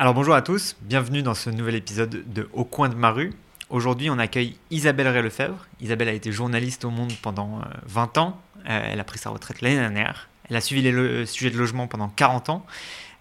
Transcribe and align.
Alors 0.00 0.14
bonjour 0.14 0.36
à 0.36 0.42
tous, 0.42 0.76
bienvenue 0.80 1.22
dans 1.22 1.34
ce 1.34 1.50
nouvel 1.50 1.74
épisode 1.74 2.22
de 2.32 2.48
Au 2.52 2.64
coin 2.64 2.88
de 2.88 2.94
ma 2.94 3.10
rue. 3.10 3.32
Aujourd'hui, 3.68 4.10
on 4.10 4.18
accueille 4.20 4.56
Isabelle 4.70 5.08
Ray-Lefebvre. 5.08 5.66
Isabelle 5.80 6.08
a 6.08 6.12
été 6.12 6.30
journaliste 6.30 6.84
au 6.84 6.90
Monde 6.90 7.12
pendant 7.20 7.62
20 7.86 8.16
euh, 8.16 8.20
ans. 8.20 8.40
Euh, 8.68 8.90
elle 8.92 9.00
a 9.00 9.02
pris 9.02 9.18
sa 9.18 9.30
retraite 9.30 9.60
l'année 9.60 9.74
dernière. 9.74 10.28
Elle 10.48 10.54
a 10.54 10.60
suivi 10.60 10.82
les 10.82 11.26
sujets 11.26 11.50
de 11.50 11.58
logement 11.58 11.88
pendant 11.88 12.06
40 12.10 12.48
ans. 12.48 12.64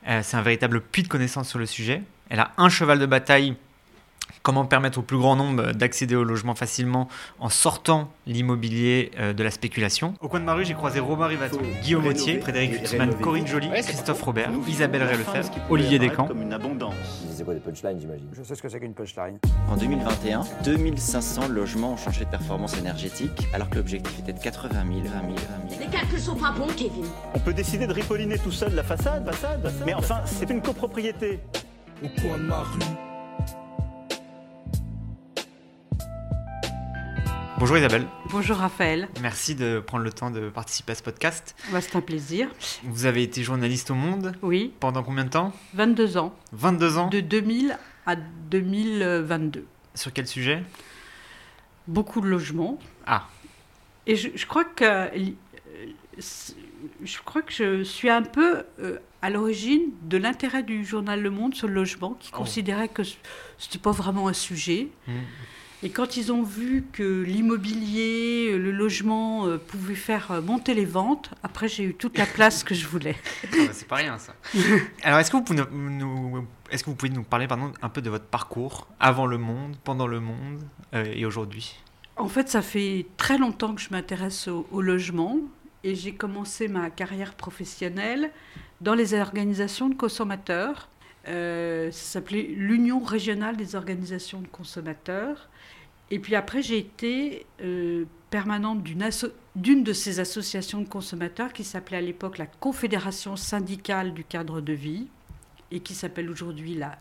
Euh, 0.07 0.21
c'est 0.21 0.37
un 0.37 0.43
véritable 0.43 0.79
puits 0.81 1.01
de 1.01 1.07
connaissances 1.07 1.49
sur 1.49 1.57
le 1.57 1.65
sujet. 1.65 2.03
Elle 2.29 2.39
a 2.39 2.51
un 2.57 2.69
cheval 2.69 2.99
de 2.99 3.07
bataille 3.07 3.55
Comment 4.43 4.65
permettre 4.65 4.99
au 4.99 5.01
plus 5.01 5.17
grand 5.17 5.35
nombre 5.35 5.73
d'accéder 5.73 6.15
au 6.15 6.23
logement 6.23 6.55
facilement 6.55 7.07
en 7.39 7.49
sortant 7.49 8.09
l'immobilier 8.25 9.11
euh, 9.19 9.33
de 9.33 9.43
la 9.43 9.51
spéculation? 9.51 10.13
Au 10.21 10.29
coin 10.29 10.39
de 10.39 10.45
ma 10.45 10.53
rue, 10.53 10.65
j'ai 10.65 10.73
croisé 10.73 10.99
Romain 10.99 11.27
Rivato, 11.27 11.59
Guillaume 11.83 12.07
Autier, 12.07 12.39
Frédéric 12.39 12.75
Futzmann, 12.75 13.13
Corinne 13.15 13.47
Joly, 13.47 13.69
Christophe 13.69 14.21
Robert, 14.21 14.51
Isabelle 14.67 15.03
Ray-Lefebvre, 15.03 15.51
Olivier 15.69 15.99
Descamps. 15.99 16.27
Comme 16.27 16.41
une 16.41 16.53
abondance. 16.53 16.93
C'est 17.35 17.43
quoi 17.43 17.53
des 17.53 17.59
punchlines, 17.59 17.99
j'imagine? 17.99 18.27
Je 18.33 18.43
sais 18.43 18.55
ce 18.55 18.61
que 18.61 18.69
c'est 18.69 18.79
qu'une 18.79 18.93
punchline. 18.93 19.37
En 19.69 19.75
2021, 19.75 20.43
2500 20.63 21.49
logements 21.49 21.93
ont 21.93 21.97
changé 21.97 22.25
de 22.25 22.29
performance 22.29 22.77
énergétique, 22.77 23.47
alors 23.53 23.69
que 23.69 23.75
l'objectif 23.75 24.19
était 24.19 24.33
de 24.33 24.39
80 24.39 24.69
000, 24.69 24.85
20 24.85 25.01
000, 25.01 25.11
20 25.67 25.69
000. 25.69 25.81
Les 25.81 25.87
calculs 25.87 26.19
sont 26.19 26.35
pas 26.35 26.51
bons, 26.51 26.67
Kevin. 26.67 27.05
On 27.33 27.39
peut 27.39 27.53
décider 27.53 27.85
de 27.85 27.93
ripolliner 27.93 28.37
tout 28.37 28.51
seul 28.51 28.73
la 28.73 28.83
façade, 28.83 29.25
façade, 29.25 29.61
façade. 29.61 29.83
Mais 29.85 29.93
enfin, 29.93 30.21
c'est 30.25 30.49
une 30.49 30.61
copropriété. 30.61 31.39
Au 32.03 32.21
coin 32.21 32.37
de 32.37 32.43
ma 32.43 32.59
rue. 32.59 32.79
Bonjour 37.57 37.77
Isabelle. 37.77 38.07
Bonjour 38.29 38.57
Raphaël. 38.57 39.09
Merci 39.21 39.55
de 39.55 39.79
prendre 39.79 40.03
le 40.03 40.11
temps 40.11 40.29
de 40.29 40.49
participer 40.49 40.91
à 40.91 40.95
ce 40.95 41.01
podcast. 41.03 41.55
Bah, 41.71 41.81
c'est 41.81 41.95
un 41.95 42.01
plaisir. 42.01 42.49
Vous 42.83 43.05
avez 43.05 43.23
été 43.23 43.41
journaliste 43.43 43.89
au 43.91 43.95
Monde 43.95 44.33
Oui. 44.43 44.73
Pendant 44.79 45.01
combien 45.03 45.25
de 45.25 45.29
temps? 45.29 45.53
22 45.73 46.17
ans. 46.17 46.35
22 46.53 46.97
ans? 46.97 47.07
De 47.09 47.19
2000 47.19 47.77
à 48.05 48.15
2022. 48.15 49.65
Sur 49.95 50.13
quel 50.13 50.27
sujet? 50.27 50.63
Beaucoup 51.87 52.21
de 52.21 52.27
logements. 52.27 52.77
Ah. 53.07 53.27
Et 54.05 54.15
je, 54.15 54.29
je, 54.35 54.45
crois 54.45 54.63
que 54.65 55.09
je 57.03 57.17
crois 57.25 57.41
que 57.41 57.53
je 57.53 57.83
suis 57.83 58.09
un 58.09 58.21
peu 58.21 58.63
euh, 58.79 58.99
à 59.23 59.29
l'origine 59.31 59.81
de 60.03 60.17
l'intérêt 60.17 60.61
du 60.63 60.85
journal 60.85 61.21
Le 61.21 61.31
Monde 61.31 61.55
sur 61.55 61.67
le 61.67 61.73
logement, 61.73 62.13
qui 62.19 62.29
Oh. 62.33 62.37
considérait 62.37 62.87
que 62.87 63.03
ce 63.03 63.15
n'était 63.63 63.79
pas 63.79 63.91
vraiment 63.91 64.27
un 64.27 64.33
sujet. 64.33 64.89
Mmh. 65.07 65.11
Et 65.83 65.91
quand 65.91 66.17
ils 66.17 66.31
ont 66.31 66.41
vu 66.41 66.85
que 66.91 67.21
l'immobilier, 67.21 68.49
euh, 68.51 68.57
le 68.57 68.71
logement 68.71 69.45
euh, 69.45 69.57
pouvaient 69.59 69.93
faire 69.93 70.31
euh, 70.31 70.41
monter 70.41 70.73
les 70.73 70.85
ventes, 70.85 71.29
après 71.43 71.67
j'ai 71.67 71.83
eu 71.83 71.93
toute 71.93 72.17
la 72.17 72.25
place 72.25 72.63
que 72.63 72.73
je 72.73 72.87
voulais. 72.87 73.15
Ah 73.43 73.55
bah, 73.67 73.73
c'est 73.73 73.87
pas 73.87 73.97
rien 73.97 74.17
ça. 74.17 74.33
Alors 75.03 75.19
est-ce 75.19 75.29
que 75.29 75.37
vous 75.37 75.43
pouvez 75.43 75.61
nous, 75.71 76.47
est-ce 76.71 76.83
que 76.83 76.89
vous 76.89 76.95
pouvez 76.95 77.11
nous 77.11 77.23
parler 77.23 77.47
pardon, 77.47 77.71
un 77.81 77.89
peu 77.89 78.01
de 78.01 78.09
votre 78.09 78.25
parcours 78.25 78.87
avant 78.99 79.27
le 79.27 79.37
monde, 79.37 79.75
pendant 79.83 80.07
le 80.07 80.19
monde 80.19 80.63
euh, 80.95 81.05
et 81.13 81.25
aujourd'hui? 81.25 81.75
En 82.15 82.27
fait, 82.27 82.49
ça 82.49 82.63
fait 82.63 83.05
très 83.17 83.37
longtemps 83.37 83.75
que 83.75 83.81
je 83.81 83.89
m'intéresse 83.91 84.47
au, 84.47 84.65
au 84.71 84.81
logement 84.81 85.37
et 85.83 85.93
j'ai 85.93 86.13
commencé 86.13 86.67
ma 86.67 86.89
carrière 86.89 87.35
professionnelle 87.35 88.31
dans 88.81 88.95
les 88.95 89.13
organisations 89.13 89.89
de 89.89 89.95
consommateurs. 89.95 90.89
Euh, 91.27 91.91
ça 91.91 92.13
s'appelait 92.13 92.43
l'Union 92.43 92.99
régionale 92.99 93.57
des 93.57 93.75
organisations 93.75 94.41
de 94.41 94.47
consommateurs. 94.47 95.49
Et 96.09 96.19
puis 96.19 96.35
après, 96.35 96.61
j'ai 96.61 96.77
été 96.77 97.45
euh, 97.61 98.05
permanente 98.29 98.81
d'une, 98.83 99.83
de 99.83 99.93
ces 99.93 100.19
associations 100.19 100.81
de 100.81 100.87
consommateurs 100.87 101.51
qui 101.51 101.63
s'appelait 101.63 101.97
à 101.97 102.01
l'époque 102.01 102.37
la 102.37 102.45
Confédération 102.45 103.35
syndicale 103.35 104.13
du 104.13 104.23
cadre 104.23 104.61
de 104.61 104.73
vie 104.73 105.07
et 105.71 105.81
qui 105.81 105.93
s'appelle 105.93 106.29
aujourd'hui 106.29 106.75
la 106.75 106.97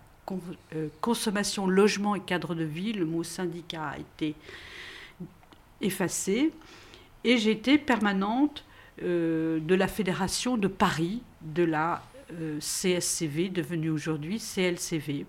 euh, 0.74 0.88
Consommation, 1.00 1.68
Logement 1.68 2.16
et 2.16 2.20
Cadre 2.20 2.56
de 2.56 2.64
vie. 2.64 2.92
Le 2.92 3.04
mot 3.04 3.22
syndicat 3.22 3.90
a 3.90 3.98
été 3.98 4.34
effacé. 5.80 6.52
Et 7.22 7.38
j'ai 7.38 7.52
été 7.52 7.78
permanente 7.78 8.64
de 9.02 9.74
la 9.74 9.88
Fédération 9.88 10.56
de 10.56 10.68
Paris, 10.68 11.22
de 11.42 11.64
la 11.64 12.02
euh, 12.32 12.58
CSCV, 12.60 13.48
devenue 13.48 13.90
aujourd'hui 13.90 14.38
CLCV. 14.38 15.26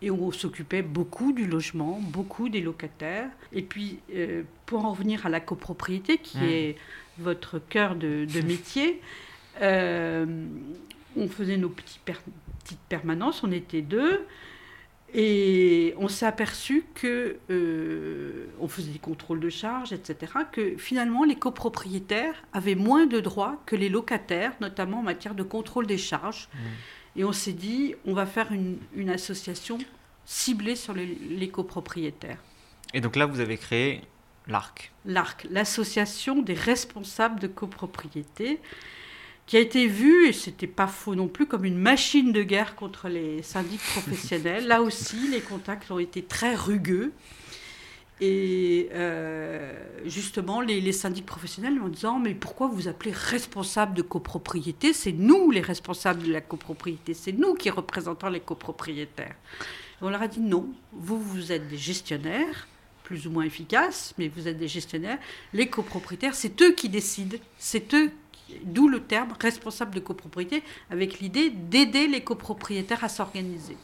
Et 0.00 0.10
on 0.12 0.30
s'occupait 0.30 0.82
beaucoup 0.82 1.32
du 1.32 1.46
logement, 1.46 1.98
beaucoup 2.00 2.48
des 2.48 2.60
locataires. 2.60 3.28
Et 3.52 3.62
puis, 3.62 3.98
euh, 4.14 4.42
pour 4.66 4.84
en 4.84 4.92
revenir 4.92 5.26
à 5.26 5.28
la 5.28 5.40
copropriété, 5.40 6.18
qui 6.18 6.38
Mmh. 6.38 6.44
est 6.44 6.76
votre 7.18 7.58
cœur 7.58 7.96
de, 7.96 8.24
de 8.32 8.40
métier, 8.46 9.00
euh, 9.60 10.24
on 11.16 11.28
faisait 11.28 11.56
nos 11.56 11.68
petits 11.68 11.98
per- 12.04 12.12
petites 12.62 12.78
permanences, 12.88 13.42
on 13.42 13.50
était 13.50 13.82
deux. 13.82 14.20
Et 15.14 15.94
on 15.96 16.08
s'est 16.08 16.26
aperçu 16.26 16.84
que 16.94 17.38
euh, 17.50 18.46
on 18.60 18.68
faisait 18.68 18.90
des 18.90 18.98
contrôles 18.98 19.40
de 19.40 19.48
charges, 19.48 19.92
etc. 19.92 20.32
Que 20.52 20.76
finalement 20.76 21.24
les 21.24 21.36
copropriétaires 21.36 22.44
avaient 22.52 22.74
moins 22.74 23.06
de 23.06 23.18
droits 23.20 23.60
que 23.64 23.74
les 23.74 23.88
locataires, 23.88 24.52
notamment 24.60 24.98
en 24.98 25.02
matière 25.02 25.34
de 25.34 25.42
contrôle 25.42 25.86
des 25.86 25.98
charges. 25.98 26.48
Et 27.16 27.24
on 27.24 27.32
s'est 27.32 27.54
dit, 27.54 27.94
on 28.04 28.12
va 28.12 28.26
faire 28.26 28.52
une, 28.52 28.78
une 28.94 29.10
association 29.10 29.78
ciblée 30.26 30.76
sur 30.76 30.92
les, 30.92 31.06
les 31.06 31.48
copropriétaires. 31.48 32.38
Et 32.92 33.00
donc 33.00 33.16
là, 33.16 33.26
vous 33.26 33.40
avez 33.40 33.56
créé 33.56 34.02
l'ARC. 34.46 34.92
L'ARC, 35.04 35.46
l'association 35.50 36.42
des 36.42 36.54
responsables 36.54 37.40
de 37.40 37.46
copropriété, 37.46 38.60
qui 39.48 39.56
a 39.56 39.60
été 39.60 39.86
vue, 39.86 40.28
et 40.28 40.34
c'était 40.34 40.66
pas 40.66 40.86
faux 40.86 41.14
non 41.14 41.26
plus, 41.26 41.46
comme 41.46 41.64
une 41.64 41.78
machine 41.78 42.32
de 42.32 42.42
guerre 42.42 42.76
contre 42.76 43.08
les 43.08 43.42
syndics 43.42 43.80
professionnels. 43.92 44.66
Là 44.66 44.82
aussi, 44.82 45.28
les 45.28 45.40
contacts 45.40 45.90
ont 45.90 45.98
été 45.98 46.22
très 46.22 46.54
rugueux. 46.54 47.12
Et 48.20 48.90
euh, 48.92 49.72
justement, 50.04 50.60
les, 50.60 50.82
les 50.82 50.92
syndics 50.92 51.24
professionnels 51.24 51.80
en 51.80 51.88
disant 51.88 52.18
Mais 52.18 52.34
pourquoi 52.34 52.66
vous 52.66 52.88
appelez 52.88 53.12
responsable 53.12 53.94
de 53.94 54.02
copropriété? 54.02 54.92
C'est 54.92 55.12
nous 55.12 55.50
les 55.50 55.62
responsables 55.62 56.24
de 56.24 56.32
la 56.32 56.42
copropriété, 56.42 57.14
c'est 57.14 57.32
nous 57.32 57.54
qui 57.54 57.70
représentons 57.70 58.28
les 58.28 58.40
copropriétaires. 58.40 59.36
Et 60.02 60.04
on 60.04 60.10
leur 60.10 60.20
a 60.20 60.28
dit 60.28 60.40
Non, 60.40 60.68
vous, 60.92 61.18
vous 61.18 61.52
êtes 61.52 61.68
des 61.68 61.78
gestionnaires, 61.78 62.68
plus 63.02 63.26
ou 63.26 63.30
moins 63.30 63.44
efficaces, 63.44 64.12
mais 64.18 64.28
vous 64.28 64.46
êtes 64.46 64.58
des 64.58 64.68
gestionnaires. 64.68 65.18
Les 65.54 65.68
copropriétaires, 65.68 66.34
c'est 66.34 66.60
eux 66.60 66.72
qui 66.72 66.90
décident, 66.90 67.38
c'est 67.56 67.94
eux, 67.94 68.10
d'où 68.64 68.88
le 68.88 69.00
terme 69.00 69.32
responsable 69.40 69.94
de 69.94 70.00
copropriété, 70.00 70.62
avec 70.90 71.20
l'idée 71.20 71.50
d'aider 71.50 72.06
les 72.08 72.22
copropriétaires 72.22 73.04
à 73.04 73.08
s'organiser. 73.08 73.76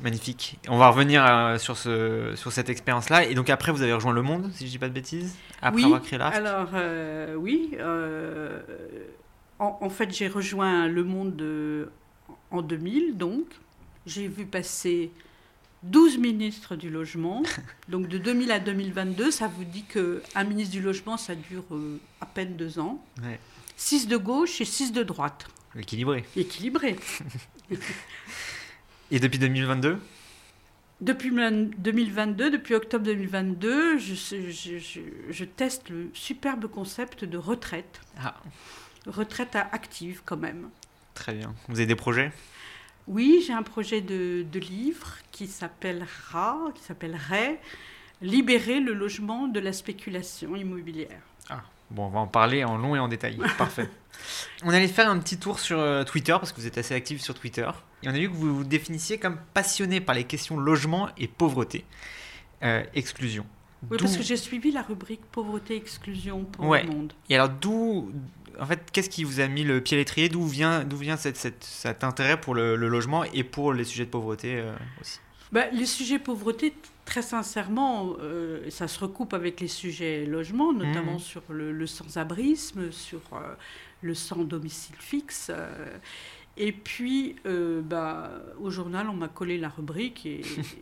Magnifique. 0.00 0.58
On 0.68 0.76
va 0.76 0.88
revenir 0.90 1.24
euh, 1.24 1.56
sur, 1.58 1.76
ce, 1.78 2.32
sur 2.36 2.52
cette 2.52 2.68
expérience-là. 2.68 3.24
Et 3.24 3.34
donc 3.34 3.48
après, 3.48 3.72
vous 3.72 3.80
avez 3.80 3.94
rejoint 3.94 4.12
Le 4.12 4.20
Monde, 4.22 4.50
si 4.52 4.66
je 4.66 4.70
dis 4.72 4.78
pas 4.78 4.88
de 4.88 4.94
bêtises, 4.94 5.34
après 5.62 5.76
oui, 5.80 5.84
avoir 5.86 6.02
créé 6.02 6.18
l'ARC. 6.18 6.34
alors 6.34 6.68
euh, 6.74 7.34
oui. 7.34 7.70
euh, 7.78 8.60
en, 9.58 9.78
en 9.80 9.88
fait, 9.88 10.12
j'ai 10.14 10.28
rejoint 10.28 10.86
Le 10.86 11.02
Monde 11.02 11.88
en 12.50 12.62
2000, 12.62 13.16
donc. 13.16 13.44
J'ai 14.04 14.28
vu 14.28 14.46
passer 14.46 15.10
12 15.82 16.18
ministres 16.18 16.76
du 16.76 16.90
logement. 16.90 17.42
Donc 17.88 18.06
de 18.06 18.18
2000 18.18 18.52
à 18.52 18.60
2022, 18.60 19.30
ça 19.32 19.48
vous 19.48 19.64
dit 19.64 19.82
qu'un 19.82 20.44
ministre 20.44 20.72
du 20.72 20.80
logement, 20.80 21.16
ça 21.16 21.34
dure 21.34 21.64
à 22.20 22.26
peine 22.26 22.54
deux 22.56 22.78
ans. 22.78 23.02
Ouais. 23.22 23.40
6 23.76 24.08
de 24.08 24.16
gauche 24.16 24.60
et 24.60 24.64
6 24.64 24.92
de 24.92 25.02
droite. 25.02 25.46
Équilibré. 25.78 26.24
Équilibré. 26.36 26.96
Et 29.10 29.20
depuis 29.20 29.38
2022 29.38 29.98
Depuis 31.00 31.30
man- 31.30 31.70
2022, 31.78 32.50
depuis 32.50 32.74
octobre 32.74 33.04
2022, 33.04 33.98
je, 33.98 34.14
je- 34.14 34.78
je- 34.78 35.00
je 35.30 35.44
teste 35.44 35.90
le 35.90 36.10
superbe 36.14 36.66
concept 36.66 37.24
de 37.24 37.36
retraite. 37.38 38.00
Ah, 38.18 38.34
Retraite 39.06 39.54
à- 39.54 39.68
active 39.72 40.22
quand 40.24 40.36
même. 40.38 40.68
très 41.14 41.34
bien. 41.34 41.54
Vous 41.68 41.76
avez 41.78 41.86
des 41.86 41.94
projets? 41.96 42.32
Oui, 43.06 43.44
j'ai 43.46 43.52
un 43.52 43.62
projet 43.62 44.00
de, 44.00 44.44
de 44.50 44.58
livre 44.58 45.16
qui 45.30 45.46
s'appellera, 45.46 46.58
qui 46.74 46.82
s'appellerait 46.82 47.60
Libérer 48.22 48.80
le 48.80 48.94
logement 48.94 49.46
de 49.46 49.60
la 49.60 49.74
spéculation 49.74 50.56
immobilière. 50.56 51.20
Bon, 51.90 52.06
on 52.06 52.08
va 52.10 52.18
en 52.20 52.26
parler 52.26 52.64
en 52.64 52.76
long 52.76 52.96
et 52.96 52.98
en 52.98 53.08
détail. 53.08 53.38
Parfait. 53.58 53.88
On 54.64 54.70
allait 54.70 54.88
faire 54.88 55.08
un 55.08 55.18
petit 55.18 55.38
tour 55.38 55.60
sur 55.60 55.78
euh, 55.78 56.02
Twitter, 56.04 56.32
parce 56.32 56.52
que 56.52 56.60
vous 56.60 56.66
êtes 56.66 56.78
assez 56.78 56.94
actif 56.94 57.20
sur 57.20 57.34
Twitter. 57.34 57.68
Et 58.02 58.08
on 58.08 58.14
a 58.14 58.18
vu 58.18 58.28
que 58.28 58.34
vous 58.34 58.56
vous 58.56 58.64
définissiez 58.64 59.18
comme 59.18 59.38
passionné 59.54 60.00
par 60.00 60.14
les 60.14 60.24
questions 60.24 60.56
logement 60.58 61.08
et 61.16 61.28
pauvreté. 61.28 61.84
Euh, 62.62 62.82
exclusion. 62.94 63.46
Oui, 63.90 63.98
parce 64.00 64.16
que 64.16 64.22
j'ai 64.22 64.36
suivi 64.38 64.72
la 64.72 64.82
rubrique 64.82 65.20
pauvreté-exclusion 65.32 66.44
pour 66.44 66.66
Ouais. 66.66 66.82
le 66.84 66.90
monde. 66.90 67.12
Et 67.28 67.34
alors, 67.36 67.50
d'où. 67.50 68.10
En 68.58 68.64
fait, 68.64 68.90
qu'est-ce 68.90 69.10
qui 69.10 69.22
vous 69.22 69.40
a 69.40 69.46
mis 69.48 69.64
le 69.64 69.82
pied 69.82 69.96
à 69.96 70.00
l'étrier? 70.00 70.30
D'où 70.30 70.46
vient, 70.46 70.82
d'où 70.82 70.96
vient 70.96 71.18
cette, 71.18 71.36
cette- 71.36 71.62
cet 71.62 72.02
intérêt 72.04 72.40
pour 72.40 72.54
le, 72.54 72.74
le 72.74 72.88
logement 72.88 73.22
et 73.24 73.44
pour 73.44 73.74
les 73.74 73.84
sujets 73.84 74.06
de 74.06 74.10
pauvreté 74.10 74.56
euh, 74.56 74.74
aussi? 75.00 75.20
Bah, 75.52 75.66
les 75.72 75.86
sujets 75.86 76.18
pauvreté, 76.18 76.74
très 77.04 77.22
sincèrement, 77.22 78.16
euh, 78.20 78.68
ça 78.70 78.88
se 78.88 78.98
recoupe 78.98 79.32
avec 79.32 79.60
les 79.60 79.68
sujets 79.68 80.26
logement, 80.26 80.72
notamment 80.72 81.14
Mhm. 81.14 81.18
sur 81.20 81.42
le, 81.50 81.72
le 81.72 81.86
sans-abrisme, 81.86 82.90
sur 82.90 83.20
euh, 83.32 83.54
le 84.02 84.14
sans-domicile 84.14 84.96
fixe. 84.98 85.48
euh, 85.50 85.96
Et 86.58 86.72
puis, 86.72 87.36
bah, 87.84 88.30
au 88.60 88.70
journal, 88.70 89.08
on 89.10 89.12
m'a 89.14 89.28
collé 89.28 89.58
la 89.58 89.68
rubrique 89.68 90.24
et, 90.26 90.40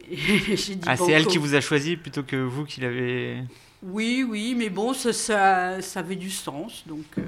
et 0.08 0.16
j'ai 0.56 0.76
dit. 0.76 0.86
Ah, 0.88 0.96
c'est 0.96 1.10
elle 1.12 1.26
qui 1.26 1.38
vous 1.38 1.54
a 1.56 1.60
choisi 1.60 1.96
plutôt 1.96 2.22
que 2.22 2.36
vous 2.36 2.64
qui 2.64 2.80
l'avez. 2.80 3.42
Oui, 3.82 4.24
oui, 4.26 4.54
mais 4.56 4.70
bon, 4.70 4.94
ça, 4.94 5.12
ça, 5.12 5.82
ça 5.82 6.00
avait 6.00 6.16
du 6.16 6.30
sens. 6.30 6.84
Donc, 6.86 7.04
euh, 7.18 7.24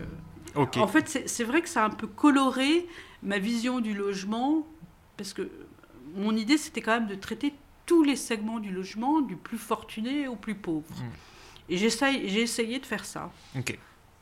Ok. 0.54 0.76
En 0.78 0.86
fait, 0.86 1.06
c'est 1.08 1.28
c'est 1.28 1.44
vrai 1.44 1.60
que 1.60 1.68
ça 1.68 1.82
a 1.82 1.86
un 1.86 1.90
peu 1.90 2.06
coloré 2.06 2.86
ma 3.22 3.38
vision 3.38 3.80
du 3.80 3.92
logement, 3.94 4.66
parce 5.18 5.34
que 5.34 5.50
mon 6.14 6.36
idée, 6.36 6.56
c'était 6.58 6.80
quand 6.80 6.92
même 7.00 7.08
de 7.08 7.14
traiter 7.14 7.54
tous 7.86 8.02
les 8.02 8.16
segments 8.16 8.58
du 8.58 8.70
logement, 8.70 9.20
du 9.20 9.36
plus 9.36 9.58
fortuné 9.58 10.28
au 10.28 10.36
plus 10.36 10.54
pauvre. 10.54 10.84
Mm. 10.90 11.04
Et 11.72 11.76
j'essaye- 11.78 12.28
j'ai 12.28 12.42
essayé 12.42 12.78
de 12.78 12.86
faire 12.86 13.04
ça. 13.04 13.30
Ok. 13.56 13.78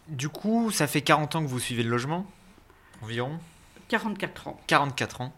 Du 0.09 0.29
coup, 0.29 0.71
ça 0.71 0.87
fait 0.87 1.01
40 1.01 1.35
ans 1.37 1.43
que 1.43 1.49
vous 1.49 1.59
suivez 1.61 1.83
le 1.83 1.91
logement 1.91 2.27
Environ? 3.03 3.39
44 3.89 4.49
ans. 4.49 4.61
44 4.67 5.21
ans. 5.21 5.35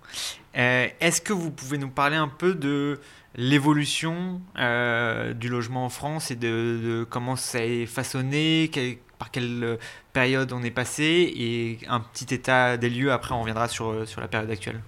Euh, 0.56 0.88
Est-ce 1.00 1.20
que 1.20 1.32
vous 1.32 1.50
pouvez 1.50 1.78
nous 1.78 1.88
parler 1.90 2.16
un 2.16 2.28
peu 2.28 2.54
de 2.54 3.00
l'évolution 3.34 4.40
euh, 4.58 5.32
du 5.34 5.48
logement 5.48 5.84
en 5.84 5.88
France 5.88 6.30
et 6.30 6.36
de, 6.36 6.80
de 6.82 7.06
comment 7.08 7.36
ça 7.36 7.64
est 7.64 7.86
façonné, 7.86 8.70
quel- 8.72 8.96
par 9.18 9.30
quelle 9.30 9.64
euh, 9.64 9.76
période 10.12 10.52
on 10.52 10.62
est 10.62 10.70
passé 10.70 11.32
et 11.36 11.78
un 11.88 12.00
petit 12.00 12.32
état 12.34 12.76
des 12.76 12.90
lieux. 12.90 13.12
Après, 13.12 13.34
on 13.34 13.40
reviendra 13.40 13.68
sur, 13.68 14.06
sur 14.08 14.20
la 14.20 14.28
période 14.28 14.50
actuelle? 14.50 14.80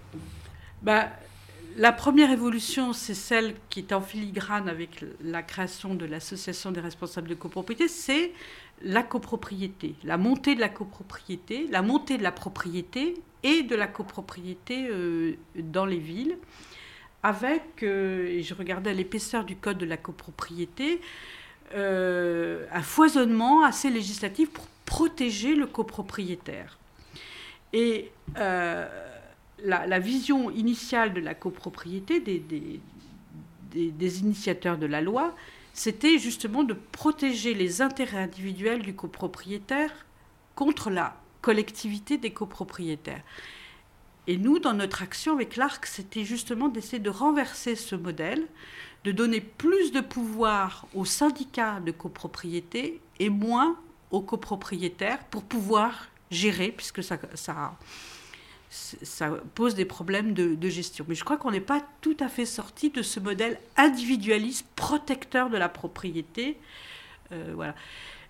Bah, 0.83 1.09
la 1.79 1.93
première 1.93 2.33
évolution, 2.33 2.93
c'est 2.93 3.15
celle 3.15 3.55
qui 3.71 3.79
est 3.79 3.93
en 3.93 4.01
filigrane 4.01 4.69
avec 4.69 5.05
la 5.23 5.45
création 5.45 5.95
de 5.95 6.07
l'association 6.07 6.73
des 6.73 6.81
responsables 6.81 7.29
de 7.29 7.37
copropriété, 7.37 7.87
c'est 7.87 8.33
la 8.83 9.05
copropriété, 9.05 9.95
la 10.03 10.17
montée 10.17 10.57
de 10.57 10.61
la 10.61 10.69
copropriété, 10.69 11.69
la 11.71 11.83
montée 11.83 12.19
de 12.19 12.25
la 12.25 12.33
propriété 12.33 13.15
et 13.45 13.63
de 13.63 13.77
la 13.77 13.87
copropriété 13.87 14.89
euh, 14.91 15.35
dans 15.55 15.87
les 15.87 15.99
villes, 15.99 16.37
avec, 17.23 17.85
euh, 17.85 18.27
et 18.27 18.43
je 18.43 18.55
regardais 18.55 18.93
l'épaisseur 18.93 19.45
du 19.45 19.55
code 19.55 19.79
de 19.79 19.87
la 19.87 19.97
copropriété, 19.97 21.01
euh, 21.77 22.67
un 22.73 22.83
foisonnement 22.83 23.63
assez 23.63 23.89
législatif 23.89 24.51
pour 24.51 24.67
protéger 24.85 25.55
le 25.55 25.69
copropriétaire. 25.69 26.77
La, 29.65 29.99
vision 29.99 30.51
initiale 30.51 31.13
de 31.15 31.21
la 31.21 31.35
copropriété 31.35 32.21
des- 32.21 32.43
des 33.73 34.21
initiateurs 34.21 34.79
de 34.79 34.87
la 34.87 35.01
loi, 35.01 35.35
c'était 35.75 36.19
justement 36.19 36.65
de 36.65 36.75
protéger 36.75 37.55
les 37.55 37.83
intérêts 37.83 38.19
individuels 38.23 38.83
du 38.83 38.95
copropriétaire 38.95 40.07
contre 40.55 40.91
la 40.91 41.17
collectivité 41.41 42.19
des 42.19 42.33
copropriétaires. 42.33 43.23
Et 44.27 44.37
nous, 44.37 44.59
dans 44.59 44.75
notre 44.75 45.03
action 45.03 45.33
avec 45.35 45.57
l'ARC, 45.57 45.87
c'était 45.87 46.25
justement 46.25 46.69
d'essayer 46.69 46.99
de 46.99 47.11
renverser 47.11 47.77
ce 47.77 47.95
modèle, 47.95 48.47
de 49.05 49.13
donner 49.13 49.41
plus 49.41 49.93
de 49.93 50.01
pouvoir 50.01 50.87
aux 50.95 51.05
syndicats 51.05 51.81
de 51.81 51.93
copropriété 51.93 53.01
et 53.21 53.31
moins 53.31 53.79
aux 54.11 54.21
copropriétaires 54.21 55.25
pour 55.31 55.45
pouvoir 55.45 56.09
gérer, 56.31 56.73
puisque 56.77 57.03
ça, 57.03 57.19
ça, 57.35 57.79
ça 58.71 59.31
pose 59.55 59.75
des 59.75 59.85
problèmes 59.85 60.35
de, 60.35 60.69
gestion. 60.69 61.05
Mais 61.09 61.15
je 61.15 61.25
crois 61.25 61.37
qu'on 61.37 61.51
n'est 61.51 61.61
pas 61.61 61.83
tout 62.01 62.17
à 62.21 62.29
fait 62.29 62.45
sorti 62.45 62.91
de 62.91 63.03
ce 63.03 63.19
modèle 63.21 63.59
individualiste 63.77 64.67
protecteur 64.77 65.51
de 65.51 65.57
la 65.57 65.69
propriété. 65.69 66.59
Euh, 67.33 67.53
voilà. 67.55 67.75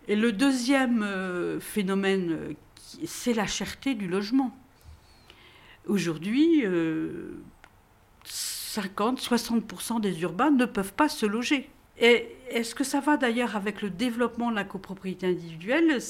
Et 0.08 0.17
le 0.17 0.32
deuxième 0.32 1.02
euh, 1.02 1.61
phénomène, 1.61 2.32
euh, 2.32 2.52
c'est 3.05 3.35
la 3.35 3.46
cherté 3.46 3.94
du 3.94 4.08
logement. 4.08 4.56
Aujourd'hui, 5.87 6.64
euh, 6.64 7.35
50-60% 8.25 10.00
des 10.00 10.23
urbains 10.23 10.50
ne 10.50 10.64
peuvent 10.64 10.94
pas 10.94 11.11
se 11.11 11.26
loger. 11.26 11.69
Et 12.00 12.26
est-ce 12.50 12.75
que 12.75 12.85
ça 12.85 13.00
va 13.00 13.17
d'ailleurs 13.17 13.55
avec 13.55 13.82
le 13.82 13.90
développement 13.90 14.50
de 14.50 14.56
la 14.56 14.64
copropriété 14.64 15.26
individuelle? 15.26 16.00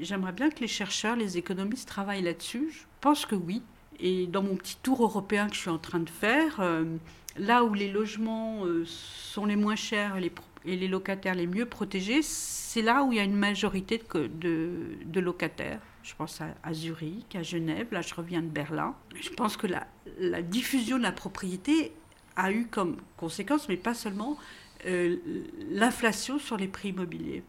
J'aimerais 0.00 0.32
bien 0.32 0.50
que 0.50 0.60
les 0.60 0.68
chercheurs, 0.68 1.16
les 1.16 1.38
économistes 1.38 1.88
travaillent 1.88 2.22
là-dessus. 2.22 2.68
Je 2.70 2.84
pense 3.00 3.26
que 3.26 3.34
oui. 3.34 3.62
Et 4.00 4.26
dans 4.26 4.42
mon 4.42 4.56
petit 4.56 4.76
tour 4.82 5.02
européen 5.02 5.48
que 5.48 5.54
je 5.54 5.60
suis 5.60 5.70
en 5.70 5.78
train 5.78 5.98
de 5.98 6.10
faire, 6.10 6.60
euh, 6.60 6.84
là 7.36 7.64
où 7.64 7.74
les 7.74 7.90
logements 7.90 8.64
euh, 8.64 8.84
sont 8.86 9.44
les 9.44 9.56
moins 9.56 9.76
chers 9.76 10.16
et 10.16 10.76
les, 10.76 10.88
locataires 10.88 11.34
les 11.34 11.46
mieux 11.46 11.66
protégés, 11.66 12.22
c'est 12.22 12.82
là 12.82 13.02
où 13.02 13.12
il 13.12 13.16
y 13.16 13.20
a 13.20 13.24
une 13.24 13.36
majorité 13.36 14.00
de, 14.14 15.20
locataires. 15.20 15.80
Je 16.02 16.14
pense 16.14 16.40
à, 16.40 16.72
Zurich, 16.72 17.34
à 17.34 17.42
Genève, 17.42 17.88
là 17.90 18.00
je 18.00 18.14
reviens 18.14 18.40
de 18.40 18.46
Berlin. 18.46 18.94
Je 19.20 19.30
pense 19.30 19.56
que 19.56 19.66
la, 19.66 20.42
diffusion 20.42 20.96
de 20.96 21.02
la 21.02 21.12
propriété 21.12 21.92
a 22.36 22.52
eu 22.52 22.66
comme 22.66 22.98
conséquence, 23.16 23.68
mais 23.68 23.76
pas 23.76 23.94
seulement, 23.94 24.38
euh, 24.86 25.16
l'inflation 25.70 26.38
sur 26.38 26.56
les 26.56 26.68
prix 26.68 26.90
immobiliers. 26.90 27.42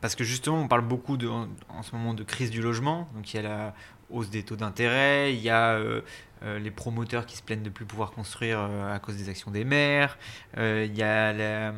Parce 0.00 0.14
que 0.14 0.24
justement, 0.24 0.60
on 0.60 0.68
parle 0.68 0.82
beaucoup 0.82 1.16
en, 1.68 1.82
ce 1.82 1.94
moment 1.94 2.14
de 2.14 2.22
crise 2.22 2.50
du 2.50 2.62
logement. 2.62 3.08
Donc 3.14 3.32
il 3.32 3.36
y 3.36 3.40
a 3.40 3.42
la 3.42 3.74
hausse 4.10 4.30
des 4.30 4.42
taux 4.42 4.56
d'intérêt, 4.56 5.34
il 5.34 5.40
y 5.40 5.50
a 5.50 5.72
euh, 5.74 6.00
euh, 6.42 6.58
les 6.58 6.70
promoteurs 6.70 7.26
qui 7.26 7.36
se 7.36 7.42
plaignent 7.42 7.60
de 7.62 7.68
ne 7.68 7.74
plus 7.74 7.84
pouvoir 7.84 8.10
construire 8.10 8.58
euh, 8.58 8.94
à 8.94 8.98
cause 8.98 9.16
des 9.16 9.28
actions 9.28 9.50
des 9.50 9.64
maires, 9.64 10.18
il 10.56 10.96
y 10.96 11.02
a 11.02 11.32
la 11.32 11.70
hum, 11.70 11.76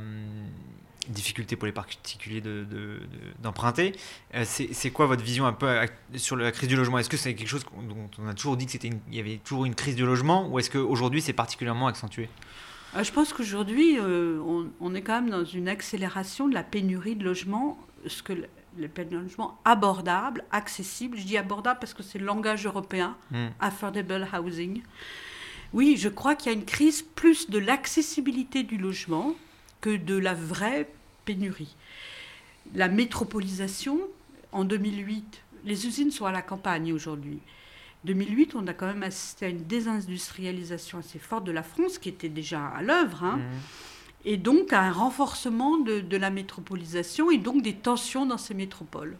difficulté 1.08 1.56
pour 1.56 1.66
les 1.66 1.72
particuliers 1.72 2.40
de- 2.40 2.64
de- 2.64 3.00
de- 3.00 3.42
d'emprunter. 3.42 3.92
C'est 4.44 4.90
quoi 4.92 5.06
votre 5.06 5.22
vision 5.22 5.44
un 5.46 5.52
peu 5.52 5.68
sur 6.14 6.36
la 6.36 6.52
crise 6.52 6.68
du 6.68 6.76
logement? 6.76 6.98
Est-ce 6.98 7.10
que 7.10 7.16
c'est 7.16 7.34
quelque 7.34 7.48
chose 7.48 7.64
dont 7.88 8.08
on 8.18 8.28
a 8.28 8.34
toujours 8.34 8.56
dit 8.56 8.66
qu'il 8.66 8.98
y 9.10 9.18
avait 9.20 9.38
toujours 9.38 9.64
une 9.66 9.74
crise 9.74 9.96
du 9.96 10.06
logement? 10.06 10.48
Ou 10.48 10.58
est-ce 10.58 10.70
qu'aujourd'hui 10.70 11.20
c'est 11.20 11.32
particulièrement 11.34 11.88
accentué? 11.88 12.30
Je 13.00 13.10
pense 13.10 13.32
qu'aujourd'hui, 13.32 13.98
euh, 13.98 14.38
on, 14.46 14.68
on 14.80 14.94
est 14.94 15.00
quand 15.02 15.20
même 15.22 15.30
dans 15.30 15.44
une 15.44 15.68
accélération 15.68 16.46
de 16.48 16.54
la 16.54 16.62
pénurie 16.62 17.16
de 17.16 17.24
logements, 17.24 17.78
ce 18.06 18.22
que 18.22 18.34
le, 18.34 18.46
le 18.76 18.88
pénurie 18.88 19.16
de 19.16 19.22
logements 19.22 19.58
abordable, 19.64 20.44
accessible. 20.50 21.16
Je 21.16 21.24
dis 21.24 21.38
abordable 21.38 21.80
parce 21.80 21.94
que 21.94 22.02
c'est 22.02 22.18
le 22.18 22.26
langage 22.26 22.66
européen, 22.66 23.16
Hmm. 23.30 23.48
affordable 23.60 24.28
housing. 24.32 24.82
Oui, 25.72 25.96
je 25.96 26.10
crois 26.10 26.34
qu'il 26.34 26.52
y 26.52 26.54
a 26.54 26.58
une 26.58 26.66
crise 26.66 27.00
plus 27.02 27.48
de 27.48 27.58
l'accessibilité 27.58 28.62
du 28.62 28.76
logement 28.76 29.34
que 29.80 29.96
de 29.96 30.16
la 30.18 30.34
vraie 30.34 30.86
pénurie. 31.24 31.74
La 32.74 32.88
métropolisation, 32.88 33.98
en 34.52 34.64
2008, 34.64 35.40
les 35.64 35.86
usines 35.86 36.10
sont 36.10 36.26
à 36.26 36.32
la 36.32 36.42
campagne 36.42 36.92
aujourd'hui. 36.92 37.38
2008, 38.04 38.54
on 38.56 38.66
a 38.66 38.74
quand 38.74 38.86
même 38.86 39.02
assisté 39.02 39.46
à 39.46 39.48
une 39.48 39.64
désindustrialisation 39.64 40.98
assez 40.98 41.18
forte 41.18 41.44
de 41.44 41.52
la 41.52 41.62
France, 41.62 41.98
qui 41.98 42.08
était 42.08 42.28
déjà 42.28 42.66
à 42.66 42.82
l'œuvre, 42.82 43.22
hein, 43.24 43.36
Mhm. 43.36 43.44
et 44.24 44.36
donc 44.36 44.72
à 44.72 44.80
un 44.80 44.92
renforcement 44.92 45.78
de, 45.78 46.00
de 46.00 46.16
la 46.16 46.30
métropolisation 46.30 47.30
et 47.30 47.38
donc 47.38 47.62
des 47.62 47.74
tensions 47.74 48.26
dans 48.26 48.38
ces 48.38 48.54
métropoles. 48.54 49.16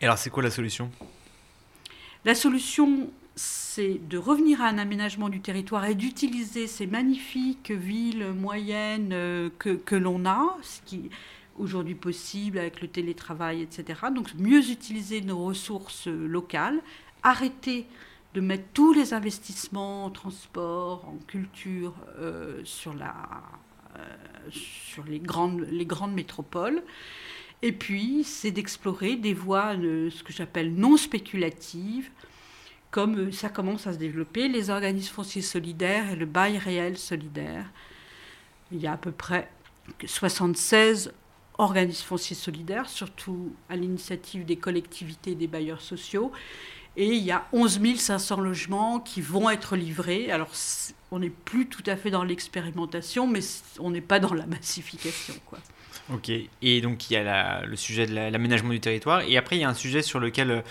Et 0.00 0.04
alors 0.04 0.18
c'est 0.18 0.30
quoi 0.30 0.42
la 0.42 0.50
solution? 0.50 0.90
La 2.24 2.34
solution, 2.34 3.10
c'est 3.34 4.00
de 4.08 4.18
revenir 4.18 4.60
à 4.62 4.66
un 4.68 4.78
aménagement 4.78 5.28
du 5.28 5.40
territoire 5.40 5.84
et 5.86 5.94
d'utiliser 5.94 6.66
ces 6.66 6.86
magnifiques 6.86 7.70
villes 7.70 8.32
moyennes 8.32 9.10
euh, 9.12 9.50
que, 9.58 9.70
que 9.70 9.94
l'on 9.96 10.26
a, 10.26 10.56
ce 10.62 10.80
qui 10.84 10.96
est 10.96 11.10
aujourd'hui 11.56 11.94
possible 11.96 12.58
avec 12.58 12.80
le 12.80 12.88
télétravail, 12.88 13.62
etc. 13.62 14.00
Donc 14.14 14.32
mieux 14.36 14.70
utiliser 14.70 15.20
nos 15.22 15.38
ressources 15.44 16.06
euh, 16.06 16.26
locales, 16.26 16.80
arrêter 17.22 17.86
de 18.34 18.40
mettre 18.40 18.64
tous 18.74 18.92
les 18.92 19.14
investissements 19.14 20.04
en 20.04 20.10
transport, 20.10 21.04
en 21.08 21.18
culture 21.26 21.94
euh, 22.18 22.60
sur, 22.64 22.94
la, 22.94 23.14
euh, 23.96 24.00
sur 24.50 25.04
les, 25.04 25.18
grandes, 25.18 25.66
les 25.70 25.86
grandes 25.86 26.14
métropoles. 26.14 26.82
Et 27.62 27.72
puis, 27.72 28.22
c'est 28.24 28.50
d'explorer 28.50 29.16
des 29.16 29.34
voies, 29.34 29.74
euh, 29.76 30.10
ce 30.10 30.22
que 30.22 30.32
j'appelle 30.32 30.74
non 30.74 30.96
spéculatives, 30.96 32.10
comme 32.90 33.32
ça 33.32 33.48
commence 33.48 33.86
à 33.86 33.92
se 33.92 33.98
développer, 33.98 34.48
les 34.48 34.70
organismes 34.70 35.14
fonciers 35.14 35.42
solidaires 35.42 36.12
et 36.12 36.16
le 36.16 36.26
bail 36.26 36.58
réel 36.58 36.96
solidaire. 36.96 37.66
Il 38.70 38.80
y 38.80 38.86
a 38.86 38.92
à 38.92 38.96
peu 38.96 39.12
près 39.12 39.50
76 40.04 41.12
organismes 41.58 42.04
fonciers 42.04 42.36
solidaires, 42.36 42.88
surtout 42.88 43.52
à 43.68 43.76
l'initiative 43.76 44.44
des 44.44 44.56
collectivités 44.56 45.32
et 45.32 45.34
des 45.34 45.48
bailleurs 45.48 45.80
sociaux. 45.80 46.30
Et 46.96 47.06
il 47.14 47.22
y 47.22 47.30
a 47.30 47.46
11 47.52 47.78
500 47.96 48.40
logements 48.40 48.98
qui 48.98 49.20
vont 49.20 49.48
être 49.50 49.76
livrés. 49.76 50.30
Alors, 50.32 50.48
on 51.12 51.20
n'est 51.20 51.30
plus 51.30 51.66
tout 51.68 51.82
à 51.86 51.96
fait 51.96 52.10
dans 52.10 52.24
l'expérimentation, 52.24 53.26
mais 53.26 53.40
on 53.78 53.90
n'est 53.90 54.00
pas 54.00 54.18
dans 54.18 54.34
la 54.34 54.46
massification. 54.46 55.34
Quoi. 55.46 55.58
Ok, 56.12 56.30
et 56.62 56.80
donc 56.80 57.10
il 57.10 57.14
y 57.14 57.16
a 57.16 57.64
le 57.66 57.76
sujet 57.76 58.06
de 58.06 58.14
la- 58.14 58.30
l'aménagement 58.30 58.70
du 58.70 58.80
territoire, 58.80 59.20
et 59.20 59.36
après 59.36 59.56
il 59.56 59.60
y 59.60 59.64
a 59.64 59.68
un 59.68 59.74
sujet 59.74 60.00
sur 60.02 60.18
lequel 60.20 60.64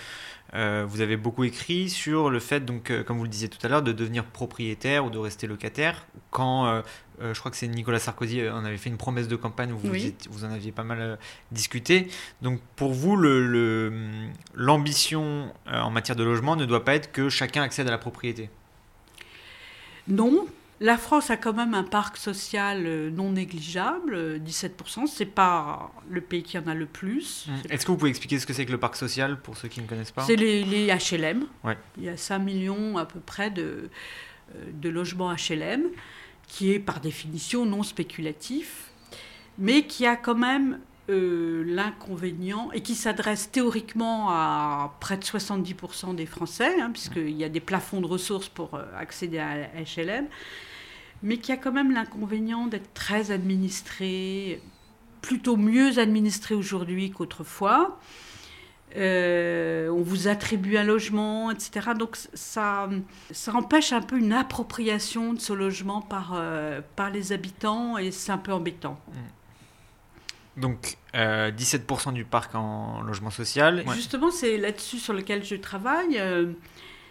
euh, 0.54 0.84
vous 0.88 1.00
avez 1.00 1.16
beaucoup 1.16 1.44
écrit 1.44 1.88
sur 1.90 2.30
le 2.30 2.40
fait, 2.40 2.64
donc, 2.64 2.90
euh, 2.90 3.02
comme 3.04 3.18
vous 3.18 3.24
le 3.24 3.28
disiez 3.28 3.48
tout 3.48 3.58
à 3.64 3.68
l'heure, 3.68 3.82
de 3.82 3.92
devenir 3.92 4.24
propriétaire 4.24 5.04
ou 5.04 5.10
de 5.10 5.18
rester 5.18 5.46
locataire. 5.46 6.06
Quand, 6.30 6.66
euh, 6.66 6.82
je 7.34 7.38
crois 7.38 7.50
que 7.50 7.56
c'est 7.56 7.68
Nicolas 7.68 7.98
Sarkozy 7.98 8.48
en 8.48 8.64
avait 8.64 8.76
fait 8.78 8.88
une 8.90 8.96
promesse 8.96 9.28
de 9.28 9.36
campagne 9.36 9.72
où 9.72 9.78
vous, 9.78 9.90
Oui. 9.90 10.14
vous 10.30 10.44
en 10.44 10.50
aviez 10.52 10.72
pas 10.72 10.84
mal 10.84 11.18
discuté. 11.52 12.08
Donc 12.42 12.60
pour 12.76 12.92
vous, 12.92 13.16
le- 13.16 13.46
le- 13.46 13.92
l'ambition 14.54 15.52
en 15.66 15.90
matière 15.90 16.16
de 16.16 16.24
logement 16.24 16.54
ne 16.56 16.64
doit 16.64 16.84
pas 16.84 16.94
être 16.94 17.10
que 17.12 17.28
chacun 17.28 17.62
accède 17.62 17.88
à 17.88 17.90
la 17.90 17.98
propriété? 17.98 18.50
Non. 20.06 20.46
La 20.80 20.96
France 20.96 21.30
a 21.30 21.36
quand 21.36 21.52
même 21.54 21.74
un 21.74 21.82
parc 21.82 22.16
social 22.16 22.84
euh, 22.86 23.10
non 23.10 23.32
négligeable, 23.32 24.14
euh, 24.14 24.38
17%. 24.38 25.06
C'est 25.08 25.26
pas 25.26 25.90
le 26.08 26.20
pays 26.20 26.44
qui 26.44 26.56
en 26.56 26.66
a 26.68 26.74
le 26.74 26.86
plus. 26.86 27.48
C'est- 27.64 27.74
Est-ce 27.74 27.84
que 27.84 27.90
vous 27.90 27.98
pouvez 27.98 28.10
expliquer 28.10 28.38
ce 28.38 28.46
que 28.46 28.52
c'est 28.52 28.64
que 28.64 28.70
le 28.70 28.78
parc 28.78 28.94
social 28.94 29.40
pour 29.40 29.56
ceux 29.56 29.66
qui 29.68 29.80
ne 29.80 29.86
connaissent 29.88 30.12
pas? 30.12 30.22
C'est 30.22 30.36
les, 30.36 30.64
les 30.64 30.86
HLM. 30.86 31.46
Ouais. 31.64 31.76
Il 31.96 32.04
y 32.04 32.08
a 32.08 32.16
5 32.16 32.38
millions 32.38 32.96
à 32.96 33.06
peu 33.06 33.18
près 33.18 33.50
de, 33.50 33.90
euh, 34.54 34.64
de 34.72 34.88
logements 34.88 35.34
HLM, 35.34 35.82
qui 36.46 36.70
est 36.72 36.78
par 36.78 37.00
définition 37.00 37.66
non 37.66 37.82
spéculatif, 37.82 38.84
mais 39.58 39.82
qui 39.84 40.06
a 40.06 40.14
quand 40.14 40.36
même 40.36 40.78
euh, 41.10 41.64
l'inconvénient, 41.66 42.70
et 42.72 42.82
qui 42.82 42.94
s'adresse 42.94 43.50
théoriquement 43.50 44.28
à 44.28 44.94
près 45.00 45.16
de 45.16 45.22
70% 45.22 46.14
des 46.14 46.26
Français, 46.26 46.78
hein, 46.82 46.90
puisqu'il 46.92 47.30
y 47.30 47.44
a 47.44 47.48
des 47.48 47.60
plafonds 47.60 48.02
de 48.02 48.06
ressources 48.06 48.50
pour 48.50 48.74
euh, 48.74 48.84
accéder 48.94 49.38
à 49.38 49.56
HLM, 49.74 50.26
mais 51.22 51.38
qui 51.38 51.50
a 51.50 51.56
quand 51.56 51.72
même 51.72 51.92
l'inconvénient 51.92 52.66
d'être 52.66 52.92
très 52.92 53.30
administré, 53.30 54.60
plutôt 55.22 55.56
mieux 55.56 55.98
administré 55.98 56.54
aujourd'hui 56.54 57.10
qu'autrefois. 57.10 57.98
Euh, 58.96 59.88
on 59.88 60.02
vous 60.02 60.28
attribue 60.28 60.76
un 60.76 60.84
logement, 60.84 61.50
etc. 61.50 61.92
Donc 61.98 62.16
ça, 62.34 62.90
ça 63.30 63.54
empêche 63.54 63.94
un 63.94 64.02
peu 64.02 64.18
une 64.18 64.34
appropriation 64.34 65.32
de 65.32 65.40
ce 65.40 65.54
logement 65.54 66.02
par, 66.02 66.38
par 66.96 67.08
les 67.08 67.32
habitants 67.32 67.96
et 67.96 68.10
c'est 68.10 68.32
un 68.32 68.38
peu 68.38 68.52
embêtant. 68.52 69.00
Donc 70.60 70.96
euh, 71.14 71.50
17% 71.50 72.12
du 72.12 72.24
parc 72.24 72.54
en 72.54 73.00
logement 73.02 73.30
social. 73.30 73.84
Ouais. 73.86 73.94
Justement, 73.94 74.30
c'est 74.30 74.56
là-dessus 74.58 74.98
sur 74.98 75.12
lequel 75.14 75.44
je 75.44 75.56
travaille. 75.56 76.18
Euh, 76.18 76.52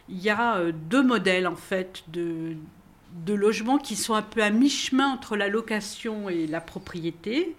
Il 0.09 0.19
y 0.19 0.29
a 0.29 0.57
euh, 0.57 0.71
deux 0.71 1.03
modèles 1.03 1.47
en 1.47 1.55
fait 1.55 2.03
de, 2.09 2.55
de 3.25 3.33
logements 3.33 3.77
qui 3.77 3.95
sont 3.95 4.13
un 4.13 4.21
peu 4.21 4.43
à 4.43 4.49
mi-chemin 4.49 5.07
entre 5.07 5.35
la 5.35 5.47
location 5.47 6.29
et 6.29 6.47
la 6.47 6.61
propriété. 6.61 7.55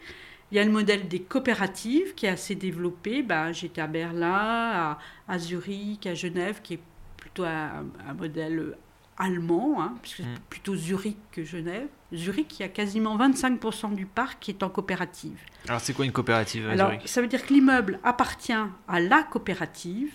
Il 0.50 0.56
y 0.56 0.60
a 0.60 0.64
le 0.64 0.70
modèle 0.70 1.08
des 1.08 1.20
coopératives 1.20 2.14
qui 2.14 2.24
est 2.24 2.30
assez 2.30 2.54
développé. 2.54 3.22
Ben, 3.22 3.52
J'étais 3.52 3.82
à 3.82 3.86
Berlin, 3.86 4.32
à, 4.32 4.98
à 5.28 5.38
Zurich, 5.38 6.06
à 6.06 6.14
Genève, 6.14 6.60
qui 6.62 6.74
est 6.74 6.80
plutôt 7.18 7.44
un, 7.44 7.84
un 8.08 8.14
modèle 8.14 8.76
allemand, 9.18 9.82
hein, 9.82 9.94
puisque 10.02 10.18
c'est 10.18 10.22
Mm. 10.24 10.38
plutôt 10.48 10.76
Zurich 10.76 11.16
que 11.32 11.44
Genève. 11.44 11.88
Zurich, 12.14 12.58
il 12.58 12.62
y 12.62 12.64
a 12.64 12.68
quasiment 12.68 13.16
25% 13.18 13.94
du 13.94 14.06
parc 14.06 14.38
qui 14.40 14.50
est 14.52 14.62
en 14.62 14.70
coopérative. 14.70 15.38
Alors 15.68 15.80
c'est 15.80 15.92
quoi 15.92 16.04
une 16.04 16.12
coopérative 16.12 16.68
à 16.68 16.72
Alors, 16.72 16.90
Zurich? 16.92 17.08
ça 17.08 17.20
veut 17.20 17.26
dire 17.26 17.44
que 17.46 17.52
l'immeuble 17.52 17.98
appartient 18.04 18.52
à 18.88 19.00
la 19.00 19.22
coopérative 19.24 20.12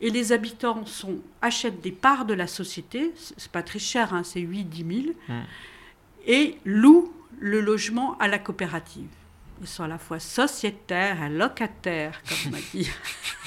et 0.00 0.10
les 0.10 0.32
habitants 0.32 0.86
sont, 0.86 1.18
achètent 1.42 1.80
des 1.80 1.90
parts 1.92 2.24
de 2.24 2.34
la 2.34 2.46
société, 2.46 3.12
c'est 3.16 3.50
pas 3.50 3.62
très 3.64 3.80
cher, 3.80 4.14
hein, 4.14 4.22
c'est 4.22 4.40
8-10 4.40 5.02
000, 5.04 5.14
Hmm. 5.28 5.42
et 6.26 6.58
louent 6.64 7.12
le 7.40 7.60
logement 7.60 8.16
à 8.18 8.28
la 8.28 8.38
coopérative. 8.38 9.08
Ils 9.60 9.66
sont 9.66 9.82
à 9.84 9.88
la 9.88 9.98
fois 9.98 10.18
sociétaires 10.20 11.22
et 11.22 11.28
locataires, 11.28 12.20
comme 12.28 12.52
m'a 12.52 12.58
dit 12.72 12.88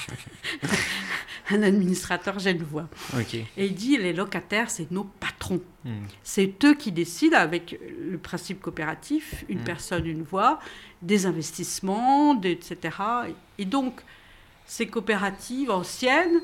un 1.50 1.62
administrateur 1.62 2.38
genevois. 2.38 2.88
Ok. 3.18 3.34
Et 3.34 3.46
il 3.66 3.74
dit 3.74 3.96
les 3.98 4.12
locataires, 4.12 4.70
c'est 4.70 4.90
nos 4.90 5.04
patrons. 5.04 5.60
Hmm. 5.84 6.04
C'est 6.22 6.52
eux 6.64 6.74
qui 6.74 6.92
décident 6.92 7.36
avec 7.38 7.78
le 8.10 8.18
principe 8.18 8.60
coopératif, 8.60 9.44
une 9.48 9.60
Mm. 9.60 9.64
personne, 9.64 10.06
une 10.06 10.22
voix, 10.22 10.60
des 11.02 11.26
investissements, 11.26 12.34
des- 12.34 12.52
etc. 12.52 12.96
Et 13.58 13.64
donc, 13.64 14.00
ces 14.66 14.86
coopératives 14.86 15.70
anciennes, 15.70 16.40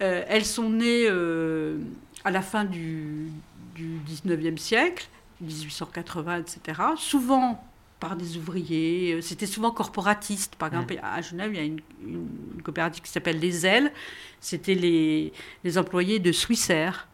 euh, 0.00 0.24
elles 0.28 0.44
sont 0.46 0.70
nées 0.70 1.06
euh, 1.08 1.78
à 2.24 2.30
la 2.30 2.42
fin 2.42 2.64
du, 2.64 3.28
du 3.74 3.98
19e 4.06 4.58
siècle, 4.58 5.08
1880, 5.40 6.38
etc. 6.38 6.80
Souvent 6.96 7.62
par 7.98 8.16
des 8.16 8.36
ouvriers, 8.36 9.14
euh, 9.14 9.20
c'était 9.20 9.46
souvent 9.46 9.70
corporatiste. 9.70 10.56
Par 10.56 10.68
exemple, 10.68 10.98
à 11.02 11.20
Genève, 11.22 11.50
il 11.52 11.56
y 11.56 11.60
a 11.60 11.64
une, 11.64 11.80
une 12.06 12.62
coopérative 12.62 13.02
qui 13.02 13.10
s'appelle 13.10 13.38
Les 13.38 13.66
Ailes. 13.66 13.92
C'était 14.40 14.74
les, 14.74 15.32
les 15.64 15.78
employés 15.78 16.18
de 16.18 16.32
Swissair. 16.32 17.08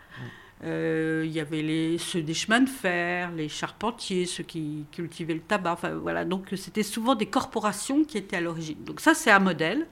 Euh, 0.64 1.22
il 1.24 1.32
y 1.32 1.40
avait 1.40 1.62
les, 1.62 1.98
ceux 1.98 2.22
des 2.22 2.34
chemins 2.34 2.60
de 2.60 2.68
fer, 2.68 3.32
les 3.32 3.48
charpentiers, 3.48 4.26
ceux 4.26 4.44
qui 4.44 4.84
cultivaient 4.92 5.34
le 5.34 5.40
tabac. 5.40 5.72
Enfin, 5.72 5.94
voilà. 5.94 6.24
Donc, 6.24 6.48
c'était 6.56 6.84
souvent 6.84 7.14
des 7.14 7.26
corporations 7.26 8.04
qui 8.04 8.18
étaient 8.18 8.36
à 8.36 8.40
l'origine. 8.40 8.82
Donc, 8.84 9.00
ça, 9.00 9.14
c'est 9.14 9.30
un 9.30 9.40
modèle. 9.40 9.86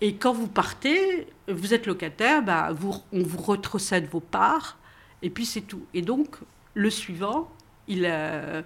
Et 0.00 0.16
quand 0.16 0.32
vous 0.32 0.48
partez, 0.48 1.28
vous 1.48 1.74
êtes 1.74 1.86
locataire, 1.86 2.42
bah, 2.42 2.70
vous, 2.72 2.94
on 3.12 3.22
vous 3.22 3.38
retrocède 3.40 4.08
vos 4.10 4.18
parts, 4.18 4.76
et 5.22 5.30
puis 5.30 5.46
c'est 5.46 5.60
tout. 5.60 5.86
Et 5.94 6.02
donc, 6.02 6.38
le 6.74 6.90
suivant, 6.90 7.48
il, 7.86 8.04
euh, 8.04 8.62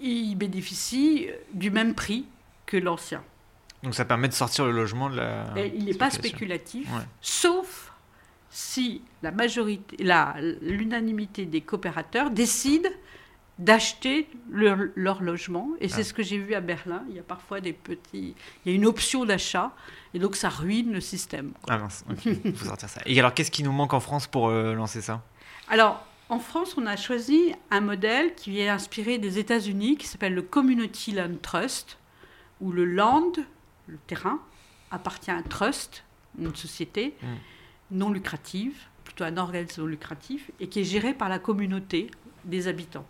il 0.00 0.34
bénéficie 0.36 1.28
du 1.52 1.70
même 1.70 1.94
prix 1.94 2.26
que 2.66 2.76
l'ancien. 2.76 3.22
Donc 3.82 3.94
ça 3.94 4.04
permet 4.04 4.28
de 4.28 4.32
sortir 4.34 4.64
le 4.64 4.72
logement 4.72 5.10
de 5.10 5.16
la. 5.16 5.46
Et 5.56 5.72
il 5.76 5.84
n'est 5.84 5.94
pas 5.94 6.10
spéculatif, 6.10 6.88
Ouais. 6.92 7.02
sauf 7.20 7.92
si 8.50 9.02
la 9.22 9.30
majorité, 9.30 10.02
la- 10.02 10.34
l'unanimité 10.62 11.44
des 11.46 11.60
coopérateurs 11.60 12.30
décide 12.30 12.90
d'acheter 13.58 14.28
leur, 14.50 14.76
leur 14.96 15.22
logement. 15.22 15.70
Et 15.80 15.88
c'est 15.88 16.00
Ah. 16.00 16.04
ce 16.04 16.12
que 16.12 16.22
j'ai 16.22 16.36
vu 16.38 16.54
à 16.54 16.60
Berlin. 16.60 17.02
Il 17.08 17.16
y 17.16 17.18
a 17.18 17.22
parfois 17.22 17.60
des 17.60 17.72
petits, 17.72 18.34
il 18.64 18.70
y 18.70 18.74
a 18.74 18.76
une 18.76 18.84
option 18.86 19.24
d'achat, 19.24 19.72
et 20.12 20.18
donc 20.18 20.36
ça 20.36 20.48
ruine 20.50 20.92
le 20.92 21.00
système. 21.00 21.52
quoi. 21.62 21.74
Ah 21.74 21.78
mince, 21.78 22.04
il 22.26 22.54
faut 22.54 22.66
sortir 22.66 22.88
ça. 22.88 23.00
Et 23.06 23.18
alors 23.18 23.32
qu'est-ce 23.32 23.50
qui 23.50 23.62
nous 23.62 23.72
manque 23.72 23.94
en 23.94 24.00
France 24.00 24.26
pour 24.26 24.48
euh, 24.48 24.74
lancer 24.74 25.00
ça? 25.00 25.22
Alors, 25.68 26.04
en 26.28 26.38
France, 26.40 26.76
on 26.76 26.86
a 26.86 26.96
choisi 26.96 27.52
un 27.70 27.80
modèle 27.80 28.34
qui 28.34 28.60
est 28.60 28.68
inspiré 28.68 29.18
des 29.18 29.38
États-Unis, 29.38 29.96
qui 29.96 30.06
s'appelle 30.06 30.34
le 30.34 30.42
Community 30.42 31.12
Land 31.12 31.36
Trust, 31.40 31.98
où 32.60 32.72
le 32.72 32.84
land, 32.84 33.32
le 33.86 33.98
terrain, 34.06 34.40
appartient 34.90 35.30
à 35.30 35.36
un 35.36 35.42
trust, 35.42 36.04
une 36.38 36.54
société 36.54 37.14
Mm. 37.22 37.26
non 37.92 38.10
lucrative, 38.10 38.76
plutôt 39.04 39.24
un 39.24 39.36
organisme 39.36 39.82
non 39.82 39.86
lucratif, 39.86 40.50
et 40.58 40.68
qui 40.68 40.80
est 40.80 40.84
géré 40.84 41.14
par 41.14 41.28
la 41.28 41.38
communauté 41.38 42.10
des 42.44 42.66
habitants. 42.66 43.06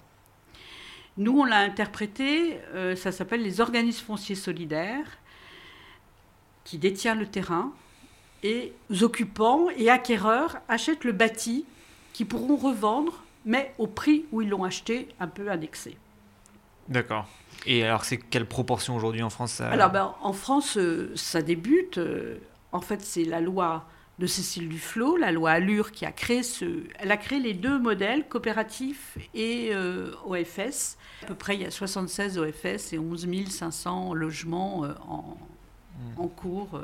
Nous, 1.16 1.38
on 1.38 1.44
l'a 1.44 1.60
interprété, 1.60 2.58
euh, 2.74 2.94
ça 2.94 3.12
s'appelle 3.12 3.42
les 3.42 3.60
organismes 3.62 4.04
fonciers 4.04 4.34
solidaires, 4.34 5.18
qui 6.64 6.76
détient 6.76 7.14
le 7.14 7.26
terrain, 7.26 7.72
et 8.42 8.74
les 8.90 9.02
occupants 9.02 9.68
et 9.76 9.88
acquéreurs 9.88 10.58
achètent 10.68 11.04
le 11.04 11.12
bâti 11.12 11.64
qui 12.16 12.24
pourront 12.24 12.56
revendre, 12.56 13.22
mais 13.44 13.74
au 13.76 13.86
prix 13.86 14.24
où 14.32 14.40
ils 14.40 14.48
l'ont 14.48 14.64
acheté, 14.64 15.08
un 15.20 15.26
peu 15.26 15.50
indexé. 15.50 15.98
D'accord. 16.88 17.28
Et 17.66 17.84
alors 17.84 18.06
c'est 18.06 18.16
quelle 18.16 18.46
proportion 18.46 18.96
aujourd'hui 18.96 19.22
en 19.22 19.28
France 19.28 19.52
ça- 19.52 19.68
Alors, 19.68 19.90
ben, 19.90 20.14
en 20.22 20.32
France, 20.32 20.78
euh, 20.78 21.12
ça 21.14 21.42
débute. 21.42 21.98
euh, 21.98 22.38
en 22.72 22.80
fait, 22.80 23.02
c'est 23.02 23.24
la 23.24 23.42
loi 23.42 23.84
de 24.18 24.26
Cécile 24.26 24.70
Duflot, 24.70 25.18
la 25.18 25.30
loi 25.30 25.50
Allure, 25.50 25.92
qui 25.92 26.06
a 26.06 26.10
créé 26.12 26.42
ce. 26.42 26.84
Elle 27.00 27.10
a 27.12 27.18
créé 27.18 27.38
les 27.38 27.52
deux 27.52 27.78
modèles, 27.78 28.26
coopératif 28.28 29.18
et 29.34 29.68
euh, 29.74 30.12
OFS. 30.24 30.96
À 31.22 31.26
peu 31.26 31.34
près, 31.34 31.54
il 31.56 31.60
y 31.60 31.66
a 31.66 31.70
76 31.70 32.38
OFS 32.38 32.94
et 32.94 32.98
11 32.98 33.26
500 33.50 34.14
logements 34.14 34.84
en, 35.06 35.36
en 36.16 36.28
cours. 36.28 36.80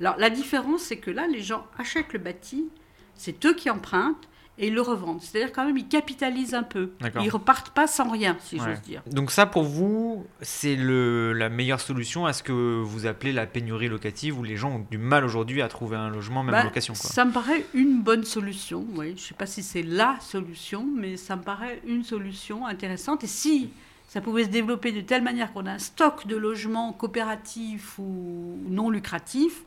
Alors, 0.00 0.16
la 0.18 0.28
différence, 0.28 0.82
c'est 0.82 0.98
que 0.98 1.10
là, 1.10 1.26
les 1.28 1.40
gens 1.40 1.64
achètent 1.78 2.12
le 2.12 2.18
bâti, 2.18 2.68
c'est 3.14 3.44
eux 3.46 3.54
qui 3.54 3.70
empruntent 3.70 4.28
et 4.58 4.66
ils 4.68 4.74
le 4.74 4.82
revendent. 4.82 5.20
C'est-à-dire, 5.22 5.50
quand 5.50 5.64
même, 5.64 5.78
ils 5.78 5.88
capitalisent 5.88 6.52
un 6.54 6.62
peu. 6.62 6.90
Ils 7.22 7.30
repartent 7.30 7.70
pas 7.70 7.86
sans 7.86 8.10
rien, 8.10 8.36
si 8.40 8.56
Ouais. 8.60 8.66
j'ose 8.66 8.82
dire. 8.82 9.02
Donc 9.10 9.30
ça 9.30 9.46
pour 9.46 9.62
vous, 9.64 10.26
c'est 10.42 10.76
le 10.76 11.32
la 11.32 11.48
meilleure 11.48 11.80
solution 11.80 12.26
à 12.26 12.34
ce 12.34 12.42
que 12.42 12.52
vous 12.82 13.06
appelez 13.06 13.32
la 13.32 13.46
pénurie 13.46 13.88
locative 13.88 14.38
où 14.38 14.42
les 14.42 14.56
gens 14.56 14.72
ont 14.76 14.86
du 14.90 14.98
mal 14.98 15.24
aujourd'hui 15.24 15.62
à 15.62 15.68
trouver 15.68 15.96
un 15.96 16.10
logement 16.10 16.42
même 16.42 16.52
Bah, 16.52 16.64
location 16.64 16.92
quoi. 16.92 17.10
Ça 17.10 17.24
me 17.24 17.32
paraît 17.32 17.64
une 17.72 18.02
bonne 18.02 18.24
solution. 18.24 18.84
Oui. 18.94 19.08
Je 19.08 19.12
ne 19.12 19.18
sais 19.28 19.34
pas 19.34 19.46
si 19.46 19.62
c'est 19.62 19.82
la 19.82 20.16
solution, 20.20 20.86
mais 20.96 21.16
ça 21.16 21.36
me 21.36 21.42
paraît 21.42 21.80
une 21.86 22.04
solution 22.04 22.66
intéressante. 22.66 23.24
Et 23.24 23.28
si 23.28 23.70
ça 24.12 24.20
pouvait 24.20 24.44
se 24.44 24.50
développer 24.50 24.92
de 24.92 25.00
telle 25.00 25.22
manière 25.22 25.52
qu'on 25.54 25.64
a 25.64 25.72
un 25.72 25.78
stock 25.78 26.26
de 26.26 26.36
logements 26.36 26.92
coopératifs 26.92 27.98
ou 27.98 28.58
non 28.68 28.90
lucratifs, 28.90 29.62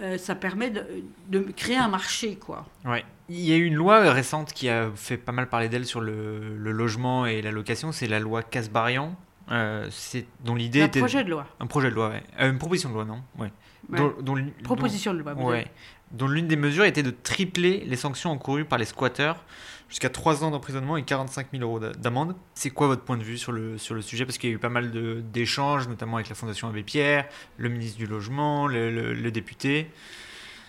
euh, 0.00 0.16
ça 0.16 0.36
permet 0.36 0.70
de, 0.70 0.84
de 1.28 1.40
créer 1.40 1.76
un 1.76 1.88
marché. 1.88 2.36
quoi. 2.36 2.66
Ouais. 2.84 3.04
Il 3.28 3.40
y 3.40 3.52
a 3.52 3.56
eu 3.56 3.64
une 3.64 3.74
loi 3.74 4.12
récente 4.12 4.52
qui 4.52 4.68
a 4.68 4.90
fait 4.94 5.16
pas 5.16 5.32
mal 5.32 5.48
parler 5.48 5.68
d'elle 5.68 5.86
sur 5.86 6.00
le, 6.00 6.56
le 6.56 6.70
logement 6.70 7.26
et 7.26 7.42
la 7.42 7.50
location, 7.50 7.90
c'est 7.90 8.06
la 8.06 8.20
loi 8.20 8.42
Casbarian. 8.44 9.16
euh, 9.50 9.88
c'est 9.90 10.24
dont 10.44 10.54
l'idée 10.54 10.82
Un 10.82 10.86
était 10.86 11.00
projet 11.00 11.24
de 11.24 11.30
loi. 11.30 11.46
un 11.58 11.66
projet 11.66 11.90
de 11.90 11.94
loi, 11.96 12.10
ouais. 12.10 12.22
Euh, 12.40 12.50
une 12.52 12.58
proposition 12.58 12.90
de 12.90 12.94
loi, 12.94 13.04
non 13.04 13.22
Ouais. 13.38 13.50
Ouais. 13.90 13.98
Dont- 13.98 14.14
dont 14.22 14.36
l- 14.36 14.52
Proposition 14.62 15.12
de 15.14 15.18
loi. 15.18 15.34
ouais. 15.34 15.66
Dont 16.12 16.28
l'une 16.28 16.46
des 16.46 16.56
mesures 16.56 16.84
était 16.84 17.02
de 17.02 17.10
tripler 17.10 17.82
les 17.86 17.96
sanctions 17.96 18.30
encourues 18.30 18.64
par 18.64 18.78
les 18.78 18.84
squatteurs 18.84 19.42
jusqu'à 19.88 20.08
3 20.10 20.42
ans 20.44 20.50
d'emprisonnement 20.50 20.96
et 20.96 21.04
45 21.04 21.48
000 21.52 21.62
euros 21.62 21.78
d'a- 21.78 21.92
d'amende. 21.92 22.34
C'est 22.54 22.70
quoi 22.70 22.86
votre 22.88 23.02
point 23.02 23.16
de 23.16 23.22
vue 23.22 23.38
sur 23.38 23.52
le, 23.52 23.78
sur 23.78 23.94
le 23.94 24.02
sujet? 24.02 24.24
Parce 24.26 24.38
qu'il 24.38 24.50
y 24.50 24.52
a 24.52 24.56
eu 24.56 24.58
pas 24.58 24.68
mal 24.68 24.90
d'échanges, 25.30 25.86
notamment 25.88 26.16
avec 26.16 26.28
la 26.28 26.34
Fondation 26.34 26.68
Abbé 26.68 26.82
Pierre, 26.82 27.26
le 27.58 27.68
ministre 27.68 27.98
du 27.98 28.06
Logement, 28.06 28.66
le, 28.66 28.90
le- 29.14 29.30
député. 29.30 29.90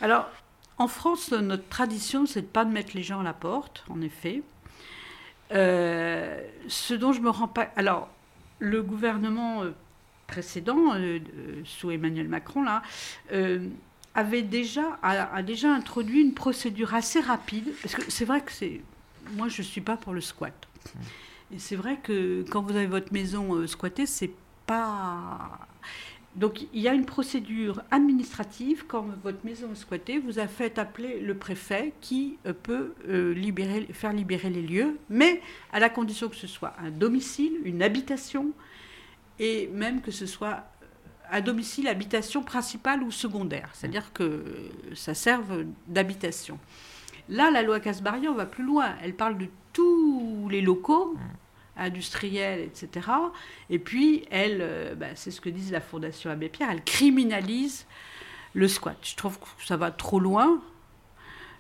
Alors, 0.02 0.30
en 0.78 0.88
France, 0.88 1.32
notre 1.32 1.68
tradition, 1.70 2.26
c'est 2.26 2.42
de 2.42 2.48
pas 2.48 2.66
de 2.66 2.72
mettre 2.72 2.92
les 2.96 3.04
gens 3.04 3.22
à 3.22 3.24
la 3.24 3.34
porte, 3.34 3.84
en 3.90 4.02
effet. 4.02 4.44
Euh, 5.52 6.42
ce 6.68 6.94
dont 6.94 7.14
je 7.14 7.22
me 7.22 7.30
rends 7.30 7.48
pas. 7.48 7.68
Alors, 7.76 8.10
le 8.60 8.82
gouvernement 8.82 9.64
euh, 9.64 9.72
précédent, 10.28 10.94
euh, 10.96 11.20
sous 11.66 11.92
Emmanuel 11.92 12.28
Macron, 12.28 12.64
là, 12.64 12.82
avait 14.16 14.42
déjà, 14.42 14.98
a 15.04 15.44
déjà 15.44 15.72
introduit 15.74 16.22
une 16.22 16.34
procédure 16.34 16.94
assez 16.96 17.20
rapide. 17.20 17.72
Parce 17.82 17.96
que 17.96 18.10
c'est 18.10 18.26
vrai 18.26 18.42
que 18.42 18.52
c'est. 18.52 18.82
Moi, 19.34 19.48
je 19.48 19.62
suis 19.62 19.82
pas 19.82 19.98
pour 19.98 20.14
le 20.14 20.22
squat. 20.22 20.54
Et 21.54 21.60
c'est 21.60 21.76
vrai 21.76 21.98
que 22.02 22.44
quand 22.50 22.62
vous 22.62 22.76
avez 22.76 22.88
votre 22.88 23.14
maison 23.14 23.56
euh, 23.56 23.68
squattée, 23.68 24.06
c'est 24.06 24.32
pas. 24.66 25.60
Donc 26.36 26.68
il 26.74 26.82
y 26.82 26.90
a 26.90 26.94
une 26.94 27.06
procédure 27.06 27.82
administrative 27.92 28.86
quand 28.88 29.06
votre 29.24 29.46
maison 29.46 29.72
est 29.72 29.76
squattée, 29.76 30.20
vous 30.20 30.38
a 30.40 30.48
fait 30.48 30.78
appeler 30.80 31.22
le 31.22 31.38
préfet 31.38 31.94
qui 32.02 32.38
euh, 32.46 32.52
peut 32.52 32.94
euh, 33.08 33.34
libérer, 33.34 33.88
faire 33.94 34.12
libérer 34.12 34.50
les 34.50 34.62
lieux, 34.62 34.98
mais 35.10 35.42
à 35.72 35.80
la 35.80 35.90
condition 35.90 36.28
que 36.28 36.36
ce 36.36 36.48
soit 36.48 36.74
un 36.80 36.90
domicile, 36.90 37.54
une 37.64 37.82
habitation, 37.82 38.52
et 39.40 39.68
même 39.68 40.02
que 40.02 40.12
ce 40.12 40.26
soit 40.26 40.66
un 41.32 41.42
domicile, 41.42 41.88
habitation 41.88 42.44
principale 42.44 43.02
ou 43.02 43.12
secondaire, 43.12 43.70
c'est-à-dire 43.74 44.12
que 44.12 44.44
ça 44.94 45.14
serve 45.14 45.66
d'habitation. 45.88 46.60
Là, 47.30 47.52
la 47.52 47.62
loi 47.62 47.80
Casbarian 47.80 48.34
va 48.34 48.46
plus 48.46 48.64
loin. 48.64 48.96
Elle 49.02 49.16
parle 49.16 49.38
de 49.38 49.48
tous 49.74 50.48
les 50.50 50.62
locaux 50.62 51.16
industriels, 51.78 52.62
etc. 52.62 53.08
Et 53.70 53.80
puis, 53.80 54.26
elle, 54.32 54.60
euh, 54.62 54.96
bah, 54.96 55.08
c'est 55.16 55.32
ce 55.32 55.42
que 55.42 55.50
disent 55.50 55.72
la 55.72 55.82
Fondation 55.82 56.32
Abbé 56.32 56.48
Pierre, 56.48 56.70
elle 56.72 56.84
criminalise 56.84 57.86
le 58.54 58.68
squat. 58.68 58.98
Je 59.02 59.16
trouve 59.16 59.38
que 59.40 59.46
ça 59.66 59.76
va 59.76 59.92
trop 59.92 60.20
loin. 60.20 60.62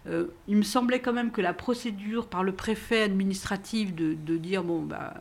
Euh, 0.08 0.28
il 0.48 0.56
me 0.56 0.64
semblait 0.64 1.00
quand 1.00 1.14
même 1.14 1.32
que 1.32 1.42
la 1.42 1.54
procédure 1.54 2.28
par 2.28 2.44
le 2.44 2.54
préfet 2.54 3.02
administratif 3.04 3.94
de, 3.94 4.14
de 4.14 4.38
dire, 4.38 4.64
bon, 4.64 4.82
bah, 4.82 5.16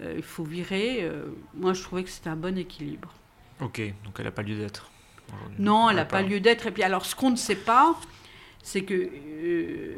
euh, 0.00 0.14
il 0.16 0.22
faut 0.22 0.44
virer, 0.44 0.98
euh, 1.02 1.26
moi, 1.54 1.72
je 1.72 1.82
trouvais 1.82 2.04
que 2.04 2.10
c'était 2.10 2.30
un 2.30 2.36
bon 2.36 2.56
équilibre. 2.56 3.12
Ok, 3.60 3.80
donc 4.04 4.14
elle 4.18 4.26
n'a 4.26 4.30
pas 4.30 4.42
lieu 4.42 4.56
d'être. 4.56 4.90
Non, 5.58 5.90
elle 5.90 5.96
n'a 5.96 6.04
pas 6.04 6.22
lieu 6.22 6.40
d'être. 6.40 6.66
Et 6.66 6.70
puis, 6.70 6.82
alors, 6.82 7.04
ce 7.04 7.14
qu'on 7.14 7.30
ne 7.30 7.36
sait 7.36 7.56
pas, 7.56 7.98
c'est 8.62 8.82
que 8.82 8.94
euh, 8.94 9.94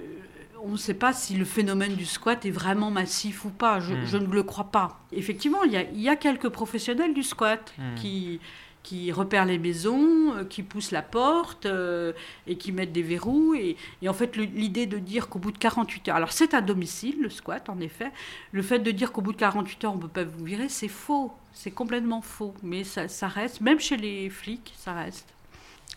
on 0.63 0.73
ne 0.73 0.77
sait 0.77 0.95
pas 0.95 1.13
si 1.13 1.35
le 1.37 1.45
phénomène 1.45 1.95
du 1.95 2.05
squat 2.05 2.45
est 2.45 2.51
vraiment 2.51 2.91
massif 2.91 3.45
ou 3.45 3.51
pas. 3.51 3.81
Je, 3.81 3.95
Hmm. 3.95 4.05
je 4.07 4.17
ne 4.19 4.27
le 4.33 4.43
crois 4.43 4.71
pas. 4.71 5.01
Effectivement, 5.13 5.63
il 5.65 5.73
y 5.73 5.77
a, 5.77 5.83
il 5.83 6.01
y 6.01 6.09
a 6.09 6.17
quelques 6.17 6.49
professionnels 6.51 7.15
du 7.15 7.23
squat 7.23 7.73
Hmm. 7.79 7.95
qui 7.97 8.41
qui 8.83 9.13
repèrent 9.13 9.45
les 9.45 9.59
maisons, 9.59 10.35
euh, 10.37 10.45
qui 10.45 10.63
poussent 10.63 10.91
la 10.91 11.03
porte 11.03 11.67
euh, 11.67 12.15
et 12.47 12.57
qui 12.57 12.73
mettent 12.73 12.93
des 12.93 13.03
verrous. 13.03 13.55
Et, 13.55 13.77
et 14.01 14.09
en 14.09 14.15
fait, 14.15 14.37
l'idée 14.39 14.87
de 14.87 14.97
dire 14.97 15.29
qu'au 15.29 15.39
bout 15.39 15.53
de 15.53 15.59
48 15.59 16.09
heures, 16.09 16.17
alors 16.17 16.33
c'est 16.33 16.55
un 16.55 16.63
domicile, 16.63 17.17
le 17.21 17.29
squat, 17.29 17.69
en 17.69 17.79
effet, 17.81 18.11
le 18.53 18.63
fait 18.63 18.79
de 18.79 18.91
dire 18.91 19.13
qu'au 19.13 19.21
bout 19.21 19.33
de 19.33 19.37
48 19.37 19.85
heures, 19.85 19.93
on 19.93 19.97
ne 19.97 20.01
peut 20.01 20.09
pas 20.09 20.25
vous 20.25 20.43
virer, 20.47 20.71
c'est 20.71 20.89
faux. 20.89 21.31
C'est 21.53 21.73
complètement 21.73 22.23
faux. 22.23 22.55
Mais 22.63 22.83
ça, 22.85 23.07
ça 23.09 23.29
reste, 23.29 23.61
même 23.61 23.81
chez 23.81 23.99
les 23.99 24.31
flics, 24.31 24.73
ça 24.79 24.95
reste. 24.95 25.29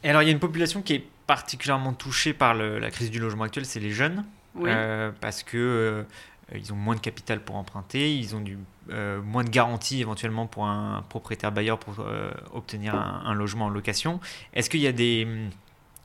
Et 0.04 0.10
alors, 0.10 0.22
il 0.22 0.26
y 0.26 0.30
a 0.30 0.34
une 0.34 0.40
population 0.40 0.82
qui 0.82 0.96
est 0.96 1.06
particulièrement 1.28 1.94
touchée 1.94 2.34
par 2.34 2.54
le- 2.54 2.80
la 2.80 2.92
crise 2.92 3.10
du 3.12 3.20
logement 3.20 3.44
actuel, 3.46 3.66
c'est 3.66 3.80
les 3.80 3.92
jeunes. 3.92 4.26
Oui. 4.56 4.70
Euh, 4.72 5.12
parce 5.22 5.42
que 5.44 5.58
euh, 5.58 6.04
ils 6.54 6.72
ont 6.74 6.76
moins 6.76 6.96
de 6.96 7.00
capital 7.00 7.44
pour 7.44 7.56
emprunter, 7.56 8.16
ils 8.16 8.36
ont 8.36 8.42
du, 8.42 8.58
euh, 8.92 9.22
moins 9.22 9.44
de 9.44 9.50
garanties 9.50 10.00
éventuellement 10.02 10.46
pour 10.46 10.66
un 10.66 11.04
propriétaire 11.10 11.52
bailleur 11.52 11.80
pour 11.80 11.96
obtenir 12.54 12.94
un, 12.94 13.24
un 13.26 13.34
logement 13.34 13.66
en 13.66 13.70
location. 13.70 14.20
Est-ce 14.54 14.70
qu'il 14.70 14.82
y 14.82 14.88
a 14.88 14.92
des 14.92 15.28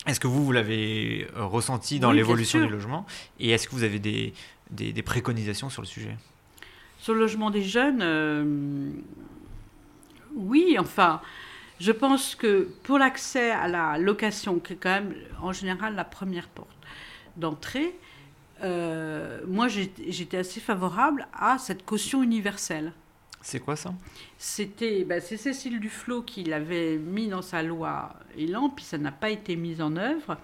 est-ce 0.06 0.20
que 0.20 0.26
vous, 0.28 0.42
vous 0.44 0.52
l'avez 0.52 1.26
ressenti 1.34 2.00
dans 2.00 2.10
Oui, 2.10 2.16
l'évolution 2.16 2.60
du 2.64 2.68
logement 2.68 3.04
Et 3.40 3.50
est-ce 3.50 3.68
que 3.68 3.74
vous 3.74 3.82
avez 3.82 3.98
des, 3.98 4.32
des, 4.70 4.92
des 4.94 5.02
préconisations 5.02 5.68
sur 5.68 5.82
le 5.82 5.86
sujet? 5.88 6.16
Sur 6.98 7.12
le 7.14 7.20
logement 7.20 7.50
des 7.50 7.62
jeunes, 7.62 9.02
oui, 10.34 10.76
enfin, 10.78 11.20
je 11.80 11.92
pense 11.92 12.34
que 12.34 12.68
pour 12.82 12.98
l'accès 12.98 13.50
à 13.50 13.68
la 13.68 13.98
location, 13.98 14.58
qui 14.58 14.74
est 14.74 14.76
quand 14.76 14.90
même 14.90 15.14
en 15.40 15.52
général 15.52 15.94
la 15.94 16.04
première 16.04 16.48
porte 16.48 16.68
d'entrée, 17.36 17.94
euh, 18.62 19.40
moi 19.46 19.68
j'étais 19.68 20.38
assez 20.38 20.60
favorable 20.60 21.28
à 21.32 21.58
cette 21.58 21.84
caution 21.84 22.22
universelle. 22.22 22.92
C'est 23.40 23.60
quoi 23.60 23.76
ça? 23.76 23.94
C'était, 24.36 25.04
bah, 25.04 25.20
c'est 25.20 25.36
Cécile 25.36 25.78
Duflot 25.78 26.22
qui 26.22 26.42
l'avait 26.42 26.96
mis 26.96 27.28
dans 27.28 27.42
sa 27.42 27.62
loi 27.62 28.14
Elan, 28.36 28.68
puis 28.68 28.84
ça 28.84 28.98
n'a 28.98 29.12
pas 29.12 29.30
été 29.30 29.54
mis 29.54 29.80
en 29.80 29.96
œuvre. 29.96 30.36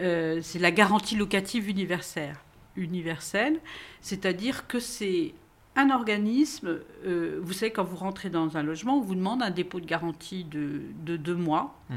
Euh, 0.00 0.38
c'est 0.42 0.60
la 0.60 0.70
garantie 0.70 1.16
locative 1.16 1.68
universelle, 1.68 2.36
universelle 2.76 3.58
c'est-à-dire 4.00 4.66
que 4.66 4.80
c'est 4.80 5.34
un 5.76 5.90
organisme. 5.90 6.80
euh, 7.06 7.40
vous 7.42 7.52
savez, 7.52 7.72
quand 7.72 7.84
vous 7.84 7.96
rentrez 7.96 8.28
dans 8.30 8.56
un 8.56 8.62
logement, 8.62 8.98
on 8.98 9.00
vous 9.00 9.14
demande 9.14 9.42
un 9.42 9.50
dépôt 9.50 9.80
de 9.80 9.86
garantie 9.86 10.44
de, 10.44 10.82
de 11.04 11.16
deux 11.16 11.34
mois. 11.34 11.74
Mm. 11.90 11.94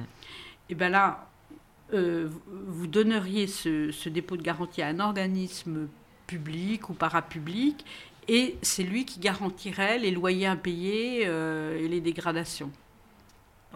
Et 0.69 0.75
bien 0.75 0.89
là, 0.89 1.29
euh, 1.93 2.27
vous- 2.67 2.87
donneriez 2.87 3.47
ce, 3.47 3.91
ce 3.91 4.09
dépôt 4.09 4.37
de 4.37 4.41
garantie 4.41 4.81
à 4.81 4.87
un 4.87 4.99
organisme 4.99 5.87
public 6.27 6.89
ou 6.89 6.93
parapublic, 6.93 7.85
et 8.27 8.57
c'est 8.63 8.83
lui 8.83 9.05
qui 9.05 9.19
garantirait 9.19 9.99
les 9.99 10.09
loyers 10.11 10.47
impayés 10.47 11.23
euh, 11.27 11.77
et 11.77 11.87
les 11.87 12.01
dégradations. 12.01 12.71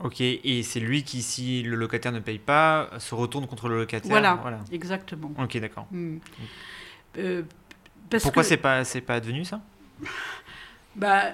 Ok, 0.01 0.21
et 0.21 0.63
c'est 0.63 0.79
lui 0.79 1.03
qui, 1.03 1.21
si 1.21 1.61
le 1.61 1.75
locataire 1.75 2.13
ne 2.13 2.21
paye 2.21 2.39
pas, 2.39 2.89
se 2.99 3.13
retourne 3.13 3.45
contre 3.47 3.67
le 3.67 3.77
locataire. 3.79 4.09
Voilà. 4.09 4.59
Exactement. 4.71 5.31
Ok, 5.37 5.57
d'accord. 5.59 5.87
Mm. 5.91 6.17
Euh, 7.17 7.43
parce 8.09 8.23
Pourquoi 8.23 8.43
que- 8.43 8.49
c'est 8.49 8.57
pas 8.57 8.83
c'est 8.85 9.01
pas 9.01 9.15
advenu 9.15 9.43
ça? 9.45 9.61
Bah, 10.95 11.31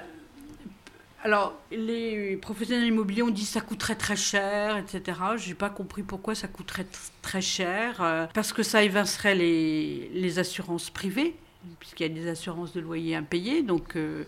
alors, 1.24 1.56
les 1.72 2.38
professionnels 2.38 2.86
immobiliers 2.88 3.24
ont 3.24 3.30
dit 3.30 3.44
que 3.44 3.48
ça 3.50 3.62
coûterait 3.62 3.96
très 3.96 4.16
cher, 4.16 4.78
etc. 4.78 5.20
Je 5.38 5.50
n'ai 5.50 5.56
pas 5.56 5.70
compris 5.70 6.04
pourquoi 6.04 6.36
ça 6.36 6.48
coûterait 6.48 6.86
très 7.22 7.42
cher. 7.42 8.02
euh, 8.02 8.28
parce 8.34 8.54
que 8.54 8.62
ça 8.64 8.84
évincerait 8.84 9.34
les, 9.36 10.10
les 10.14 10.40
assurances 10.40 10.90
privées, 10.92 11.36
puisqu'il 11.80 12.04
y 12.04 12.06
a 12.06 12.10
des 12.14 12.28
assurances 12.28 12.74
de 12.74 12.80
loyer 12.82 13.16
impayées. 13.16 13.64
Donc, 13.64 13.96
euh, 13.96 14.26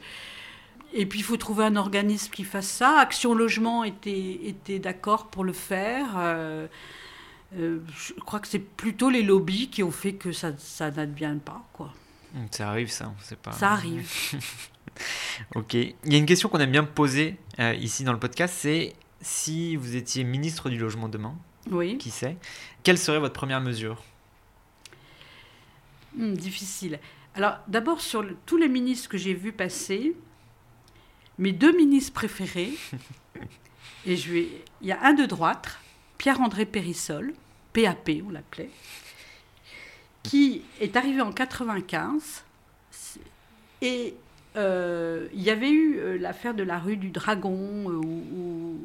et 0.94 1.06
puis, 1.06 1.20
il 1.20 1.24
faut 1.24 1.38
trouver 1.38 1.66
un 1.66 1.76
organisme 1.76 2.32
qui 2.32 2.44
fasse 2.44 2.68
ça. 2.68 3.00
Action 3.00 3.36
Logement 3.36 3.84
était, 3.84 4.40
était 4.46 4.80
d'accord 4.80 5.28
pour 5.28 5.44
le 5.44 5.54
faire. 5.54 6.08
euh, 6.18 6.68
je 7.56 8.14
crois 8.26 8.40
que 8.40 8.48
c'est 8.48 8.60
plutôt 8.60 9.10
les 9.10 9.24
lobbies 9.24 9.70
qui 9.70 9.84
ont 9.84 9.92
fait 9.92 10.14
que 10.14 10.32
ça, 10.32 10.52
ça 10.58 10.92
n'advienne 10.92 11.40
pas, 11.40 11.64
quoi. 11.74 11.94
Hmm, 12.34 12.46
Ça 12.52 12.70
arrive 12.70 12.90
ça, 12.92 13.14
c'est 13.22 13.38
pas. 13.40 13.52
Ça 13.52 13.72
arrive. 13.72 14.10
Ok. 15.54 15.76
Il 15.76 15.94
y 16.06 16.16
a 16.16 16.18
une 16.18 16.26
question 16.26 16.50
qu'on 16.50 16.58
aime 16.60 16.72
bien 16.72 16.84
poser 16.84 17.38
euh, 17.60 17.76
ici 17.76 18.04
dans 18.04 18.14
le 18.14 18.20
podcast, 18.20 18.56
c'est 18.58 18.94
si 19.22 19.76
vous 19.76 19.96
étiez 19.96 20.24
ministre 20.24 20.72
du 20.72 20.78
logement 20.80 21.08
demain, 21.08 21.36
Oui. 21.70 22.00
qui 22.00 22.10
sait, 22.10 22.36
quelle 22.82 22.98
serait 22.98 23.20
votre 23.20 23.36
première 23.36 23.62
mesure? 23.62 24.02
Hmm, 26.16 26.34
difficile. 26.34 27.00
Alors, 27.36 27.58
d'abord, 27.68 28.02
sur 28.02 28.24
le- 28.24 28.36
tous 28.48 28.58
les 28.58 28.68
ministres 28.70 29.08
que 29.10 29.18
j'ai 29.20 29.36
vus 29.36 29.52
passer, 29.52 30.16
mes 31.38 31.52
deux 31.52 31.76
ministres 31.78 32.14
préférés, 32.14 32.74
et 34.08 34.16
je 34.16 34.32
vais, 34.34 34.48
il 34.82 34.88
y 34.88 34.92
a 34.92 35.04
un 35.04 35.14
de 35.14 35.26
droite, 35.28 35.78
Pierre-André 36.18 36.66
Périssol, 36.66 37.34
PAP, 37.74 38.10
on 38.26 38.32
l'appelait, 38.32 38.72
qui 40.24 40.64
est 40.80 40.96
arrivé 40.96 41.22
en 41.22 41.32
95, 41.32 42.44
et 43.82 44.16
euh, 44.56 45.28
il 45.34 45.42
y 45.42 45.50
avait 45.50 45.70
eu 45.70 46.00
euh, 46.00 46.18
l'affaire 46.18 46.54
de 46.54 46.64
la 46.64 46.80
rue 46.80 46.98
du 46.98 47.10
Dragon, 47.10 47.86
euh, 47.88 47.94
où, 47.94 48.78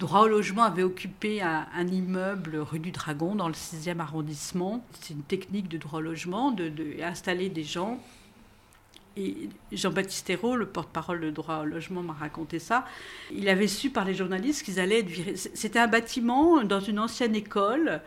Droit 0.00 0.22
au 0.22 0.28
logement 0.28 0.64
avait 0.64 0.82
occupé 0.82 1.40
un, 1.40 1.86
immeuble 1.86 2.56
rue 2.56 2.80
du 2.80 2.90
Dragon 2.90 3.36
dans 3.36 3.46
le 3.46 3.54
6e 3.54 4.00
arrondissement. 4.00 4.84
C'est 5.00 5.14
une 5.14 5.22
technique 5.22 5.68
de 5.68 5.78
droit 5.78 6.00
au 6.00 6.02
logement, 6.02 6.50
de, 6.50 6.68
des 6.68 7.62
gens. 7.62 8.00
Et 9.16 9.48
Jean-Baptiste 9.70 10.30
Hérault, 10.30 10.56
le 10.56 10.66
porte-parole 10.66 11.20
de 11.20 11.30
droit 11.30 11.58
au 11.58 11.64
logement, 11.64 12.02
m'a 12.02 12.12
raconté 12.12 12.58
ça. 12.58 12.84
Il 13.30 13.48
avait 13.48 13.68
su 13.68 13.90
par 13.90 14.04
les 14.04 14.14
journalistes 14.14 14.64
qu'ils 14.64 14.80
allaient 14.80 14.98
être 14.98 15.06
virés. 15.06 15.36
C'était 15.36 15.78
un 15.78 15.86
bâtiment 15.86 16.64
dans 16.64 16.80
une 16.80 16.98
ancienne 16.98 17.36
école 17.36 18.00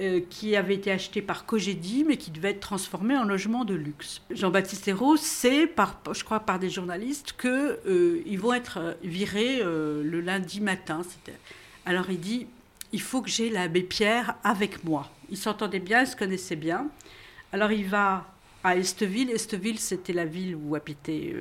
euh, 0.00 0.20
qui 0.30 0.56
avait 0.56 0.76
été 0.76 0.90
acheté 0.90 1.20
par 1.20 1.44
Cogedim 1.44 2.08
et 2.08 2.16
qui 2.16 2.30
devait 2.30 2.52
être 2.52 2.60
transformé 2.60 3.14
en 3.14 3.24
logement 3.24 3.66
de 3.66 3.74
luxe. 3.74 4.22
Jean-Baptiste 4.30 4.88
Hérault 4.88 5.18
sait, 5.18 5.70
je 6.14 6.24
crois 6.24 6.40
par 6.40 6.58
des 6.58 6.70
journalistes, 6.70 7.34
qu'ils 7.38 7.50
euh, 7.50 8.38
vont 8.38 8.54
être 8.54 8.96
virés 9.02 9.60
euh, 9.60 10.02
le 10.02 10.22
lundi 10.22 10.62
matin. 10.62 11.02
Alors 11.84 12.08
il 12.08 12.20
dit, 12.20 12.46
il 12.92 13.02
faut 13.02 13.20
que 13.20 13.28
j'ai 13.28 13.50
l'abbé 13.50 13.82
Pierre 13.82 14.36
avec 14.44 14.82
moi. 14.82 15.10
Ils 15.28 15.36
s'entendaient 15.36 15.78
bien, 15.78 16.00
ils 16.04 16.06
se 16.06 16.16
connaissaient 16.16 16.56
bien. 16.56 16.88
Alors 17.52 17.70
il 17.70 17.86
va 17.86 18.32
à 18.64 18.78
Esteville. 18.78 19.28
Esteville, 19.28 19.78
c'était 19.78 20.14
la 20.14 20.24
ville 20.24 20.56
où 20.56 20.74
habitait, 20.74 21.34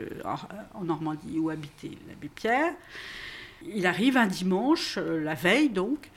en 0.74 0.84
Normandie, 0.84 1.40
où 1.40 1.50
habitait 1.50 1.92
l'abbé 2.10 2.30
Pierre. 2.36 2.74
Il 3.66 3.86
arrive 3.86 4.18
un 4.18 4.28
dimanche, 4.28 4.98
la 4.98 5.36
veille 5.36 5.70
donc, 5.70 6.10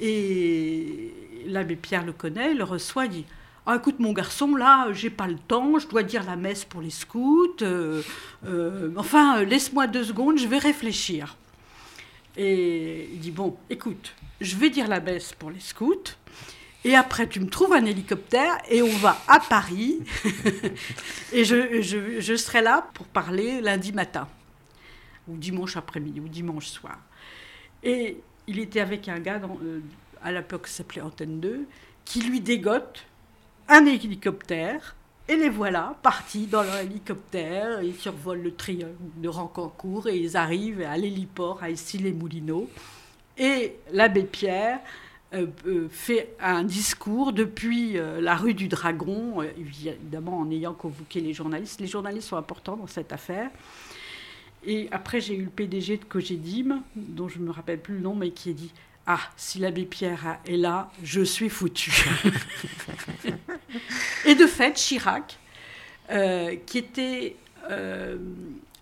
et 0.00 1.12
l'abbé 1.46 1.76
Pierre 1.76 2.04
le 2.04 2.12
connaît, 2.12 2.54
le 2.54 2.64
reçoit, 2.64 3.06
il 3.06 3.10
dit 3.10 3.24
ah, 3.68 3.74
écoute, 3.74 3.98
mon 3.98 4.12
garçon, 4.12 4.54
là, 4.54 4.92
j'ai 4.92 5.10
pas 5.10 5.26
le 5.26 5.36
temps, 5.36 5.80
je 5.80 5.88
dois 5.88 6.04
dire 6.04 6.22
la 6.22 6.36
messe 6.36 6.64
pour 6.64 6.80
les 6.80 6.90
scouts. 6.90 7.56
Euh, 7.62 8.00
euh, 8.46 8.92
enfin, 8.96 9.42
laisse-moi 9.42 9.88
deux 9.88 10.04
secondes, 10.04 10.38
je 10.38 10.46
vais 10.46 10.58
réfléchir. 10.58 11.36
Et 12.36 13.08
il 13.12 13.18
dit 13.18 13.32
Bon, 13.32 13.56
écoute, 13.68 14.14
je 14.40 14.54
vais 14.54 14.70
dire 14.70 14.86
la 14.86 15.00
messe 15.00 15.32
pour 15.32 15.50
les 15.50 15.58
scouts. 15.58 16.14
Et 16.84 16.94
après, 16.94 17.28
tu 17.28 17.40
me 17.40 17.48
trouves 17.48 17.72
un 17.72 17.84
hélicoptère 17.84 18.56
et 18.70 18.82
on 18.82 18.96
va 18.98 19.20
à 19.26 19.40
Paris. 19.40 19.98
et 21.32 21.44
je, 21.44 21.82
je, 21.82 22.20
je, 22.20 22.36
serai 22.36 22.62
là 22.62 22.88
pour 22.94 23.06
parler 23.06 23.60
lundi 23.60 23.90
matin, 23.92 24.28
ou 25.26 25.36
dimanche 25.36 25.76
après-midi, 25.76 26.20
ou 26.20 26.28
dimanche 26.28 26.68
soir. 26.68 26.98
Et 27.82 28.18
il 28.46 28.58
était 28.58 28.80
avec 28.80 29.08
un 29.08 29.18
gars 29.18 29.40
euh, 29.62 29.80
à 30.22 30.32
l'époque 30.32 30.66
s'appelait 30.66 31.00
Antenne 31.00 31.40
2, 31.40 31.66
qui 32.04 32.20
lui 32.20 32.40
dégote 32.40 33.04
un 33.68 33.84
hélicoptère. 33.86 34.94
Et 35.28 35.34
les 35.34 35.48
voilà 35.48 35.96
partis 36.02 36.46
dans 36.46 36.62
leur 36.62 36.76
hélicoptère. 36.76 37.82
Ils 37.82 37.96
survolent 37.96 38.42
le 38.42 38.54
triangle 38.54 38.94
de 39.16 39.28
Rancancourt 39.28 40.08
et 40.08 40.16
ils 40.16 40.36
arrivent 40.36 40.82
à 40.82 40.96
l'héliport 40.96 41.62
à 41.62 41.70
Issy-les-Moulineaux. 41.70 42.70
Et 43.36 43.76
l'abbé 43.92 44.22
Pierre 44.22 44.78
euh, 45.34 45.48
euh, 45.66 45.88
fait 45.90 46.36
un 46.40 46.62
discours 46.62 47.32
depuis 47.32 47.94
la 48.20 48.36
rue 48.36 48.54
du 48.54 48.68
Dragon, 48.68 49.42
évidemment 49.42 50.38
en 50.38 50.50
ayant 50.52 50.74
convoqué 50.74 51.20
les 51.20 51.32
journalistes. 51.32 51.80
Les 51.80 51.88
journalistes 51.88 52.28
sont 52.28 52.36
importants 52.36 52.76
dans 52.76 52.86
cette 52.86 53.12
affaire. 53.12 53.50
Et 54.66 54.88
après, 54.90 55.20
j'ai 55.20 55.34
eu 55.36 55.44
le 55.44 55.50
PDG 55.50 55.98
de 55.98 56.04
Cogedim, 56.04 56.82
dont 56.96 57.28
je 57.28 57.38
ne 57.38 57.44
me 57.44 57.50
rappelle 57.52 57.80
plus 57.80 57.94
le 57.94 58.00
nom, 58.00 58.14
mais 58.16 58.30
qui 58.30 58.50
a 58.50 58.52
dit 58.52 58.72
ah, 59.06 59.20
si 59.36 59.60
l'abbé 59.60 59.84
Pierre 59.84 60.40
est 60.46 60.56
là, 60.56 60.90
je 61.04 61.22
suis 61.22 61.48
foutu. 61.48 61.92
et 64.26 64.34
de 64.34 64.46
fait, 64.48 64.72
Chirac, 64.72 65.38
euh, 66.10 66.56
qui 66.66 66.78
était 66.78 67.36
euh, 67.70 68.18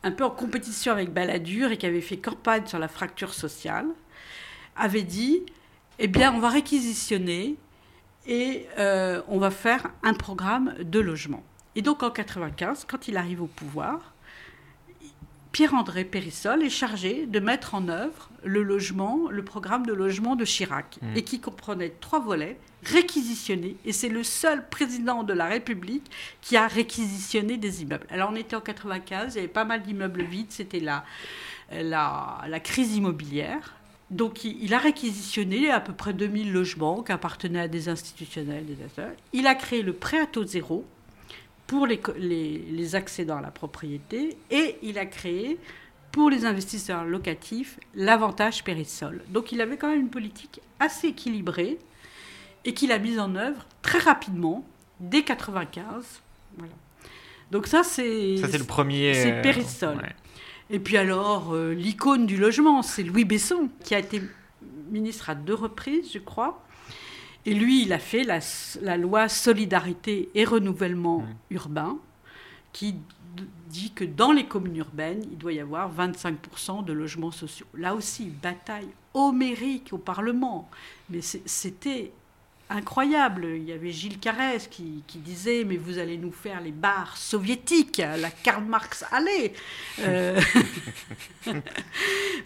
un 0.03 0.11
peu 0.11 0.25
en 0.25 0.31
compétition 0.31 0.93
avec 0.93 1.13
Balladur 1.13 1.73
et 1.73 1.77
qui 1.77 1.85
avait 1.85 2.01
fait 2.01 2.17
campagne 2.17 2.67
sur 2.67 2.79
la 2.79 2.89
fracture 2.89 3.35
sociale, 3.35 3.87
avait 4.77 5.03
dit 5.03 5.43
Eh 5.99 6.09
bien, 6.09 6.33
on 6.35 6.39
va 6.39 6.49
réquisitionner 6.49 7.57
et 8.27 8.67
euh, 8.79 9.21
on 9.29 9.39
va 9.39 9.51
faire 9.51 9.91
un 10.03 10.15
programme 10.15 10.75
de 10.81 11.01
logement. 11.01 11.43
Et 11.77 11.83
donc 11.83 12.03
en 12.03 12.11
95, 12.11 12.87
quand 12.89 13.09
il 13.09 13.19
arrive 13.19 13.43
au 13.43 13.47
pouvoir, 13.47 14.14
Pierre-André 15.55 16.05
Périssol 16.05 16.65
est 16.65 16.69
chargé 16.69 17.27
de 17.27 17.39
mettre 17.39 17.77
en 17.77 17.87
œuvre 17.87 18.29
le 18.43 18.65
logement, 18.65 19.31
le 19.31 19.45
programme 19.45 19.87
de 19.87 19.93
logement 19.93 20.35
de 20.35 20.45
Chirac, 20.45 20.99
mmh. 21.01 21.17
et 21.17 21.23
qui 21.23 21.39
comprenait 21.39 21.95
trois 22.01 22.19
volets 22.19 22.59
réquisitionnés. 22.83 23.77
Et 23.85 23.93
c'est 23.93 24.09
le 24.09 24.25
seul 24.25 24.69
président 24.69 25.23
de 25.23 25.33
la 25.33 25.47
République 25.47 26.11
qui 26.41 26.57
a 26.57 26.67
réquisitionné 26.67 27.57
des 27.57 27.83
immeubles. 27.83 28.05
Alors 28.11 28.31
on 28.33 28.35
était 28.35 28.57
en 28.57 28.61
95, 28.61 29.35
il 29.35 29.37
y 29.37 29.39
avait 29.39 29.49
pas 29.49 29.65
mal 29.65 29.85
d'immeubles 29.85 30.25
vides, 30.25 30.51
c'était 30.51 30.81
la, 30.81 31.05
la, 31.71 32.43
la, 32.49 32.59
crise 32.59 32.97
immobilière. 32.97 33.77
Donc 34.11 34.43
il, 34.43 34.75
a 34.75 34.79
réquisitionné 34.79 35.71
à 35.71 35.79
peu 35.79 35.93
près 35.93 36.15
2000 36.15 36.53
logements 36.53 37.05
qui 37.05 37.13
appartenaient 37.13 37.61
à 37.61 37.69
des 37.69 37.89
institutionnels, 37.89 38.67
des 38.67 38.77
Il 39.33 39.47
a 39.47 39.55
créé 39.55 39.83
le 39.83 39.93
prêt 39.93 40.19
à 40.19 40.27
taux 40.27 40.45
zéro, 40.45 40.85
pour 41.75 41.89
les, 41.89 42.01
les, 42.71 42.95
accédants 42.95 43.39
à 43.39 43.41
la 43.41 43.51
propriété 43.51 44.37
et 44.49 44.77
il 44.83 44.97
a 44.97 45.07
créé 45.07 45.59
pour 46.13 46.31
les 46.31 46.45
investisseurs 46.45 47.05
locatifs 47.05 47.81
l'avantage 47.97 48.63
Périssol. 48.63 49.23
Donc 49.31 49.51
il 49.51 49.61
avait 49.61 49.77
quand 49.77 49.89
même 49.89 50.03
une 50.03 50.09
politique 50.09 50.61
assez 50.79 51.09
équilibrée 51.09 51.81
et 52.65 52.75
qu'il 52.75 52.93
a 52.93 52.99
mise 53.01 53.19
en 53.19 53.35
œuvre 53.35 53.67
très 53.83 53.99
rapidement, 53.99 54.65
dès 55.01 55.23
95. 55.23 56.23
Voilà. 56.59 56.73
Donc 57.51 57.67
ça, 57.67 57.83
c'est... 57.83 58.37
Ça, 58.37 58.47
c'est 58.49 58.59
le 58.59 58.65
premier... 58.65 59.13
C'est 59.15 59.43
Périssol. 59.43 60.01
Et 60.71 60.79
puis 60.79 60.97
alors, 60.97 61.55
euh, 61.55 61.75
l'icône 61.75 62.25
du 62.25 62.37
logement, 62.37 62.83
c'est 62.83 63.03
Louis 63.03 63.25
Besson, 63.25 63.69
qui 63.83 63.97
a 63.97 63.99
été 63.99 64.23
ministre 64.93 65.29
à 65.29 65.35
deux 65.35 65.55
reprises, 65.55 66.13
je 66.13 66.21
crois. 66.21 66.64
Et 67.47 67.55
lui, 67.55 67.83
il 67.83 67.93
a 67.93 67.99
fait 67.99 68.25
la, 68.25 68.97
loi 68.97 69.29
solidarité 69.29 70.31
et 70.35 70.45
renouvellement 70.45 71.21
mmh. 71.21 71.35
urbain, 71.51 71.99
qui 72.73 72.97
dit 73.69 73.91
que 73.91 74.05
dans 74.05 74.33
les 74.33 74.47
communes 74.47 74.77
urbaines, 74.77 75.23
il 75.31 75.37
doit 75.37 75.53
y 75.53 75.61
avoir 75.61 75.93
25% 75.95 76.85
de 76.85 76.93
logements 76.93 77.33
sociaux. 77.33 77.67
Là 77.75 77.95
aussi, 77.95 78.27
bataille 78.27 78.89
homérique 79.13 79.93
au 79.93 79.99
Parlement. 79.99 80.69
Mais 81.11 81.21
c'était 81.23 82.13
incroyable. 82.71 83.47
Il 83.57 83.65
y 83.65 83.73
avait 83.73 83.91
Gilles 83.91 84.19
Carès 84.19 84.69
qui, 84.69 85.03
disait 85.15 85.65
Mais 85.65 85.77
vous 85.77 85.99
allez 85.99 86.17
nous 86.17 86.33
faire 86.33 86.61
les 86.61 86.73
bars 86.73 87.17
soviétiques, 87.17 87.99
la 87.99 88.31
Karl 88.31 88.65
Marx 88.65 89.05
allait. 89.11 89.53
Euh, 90.01 90.41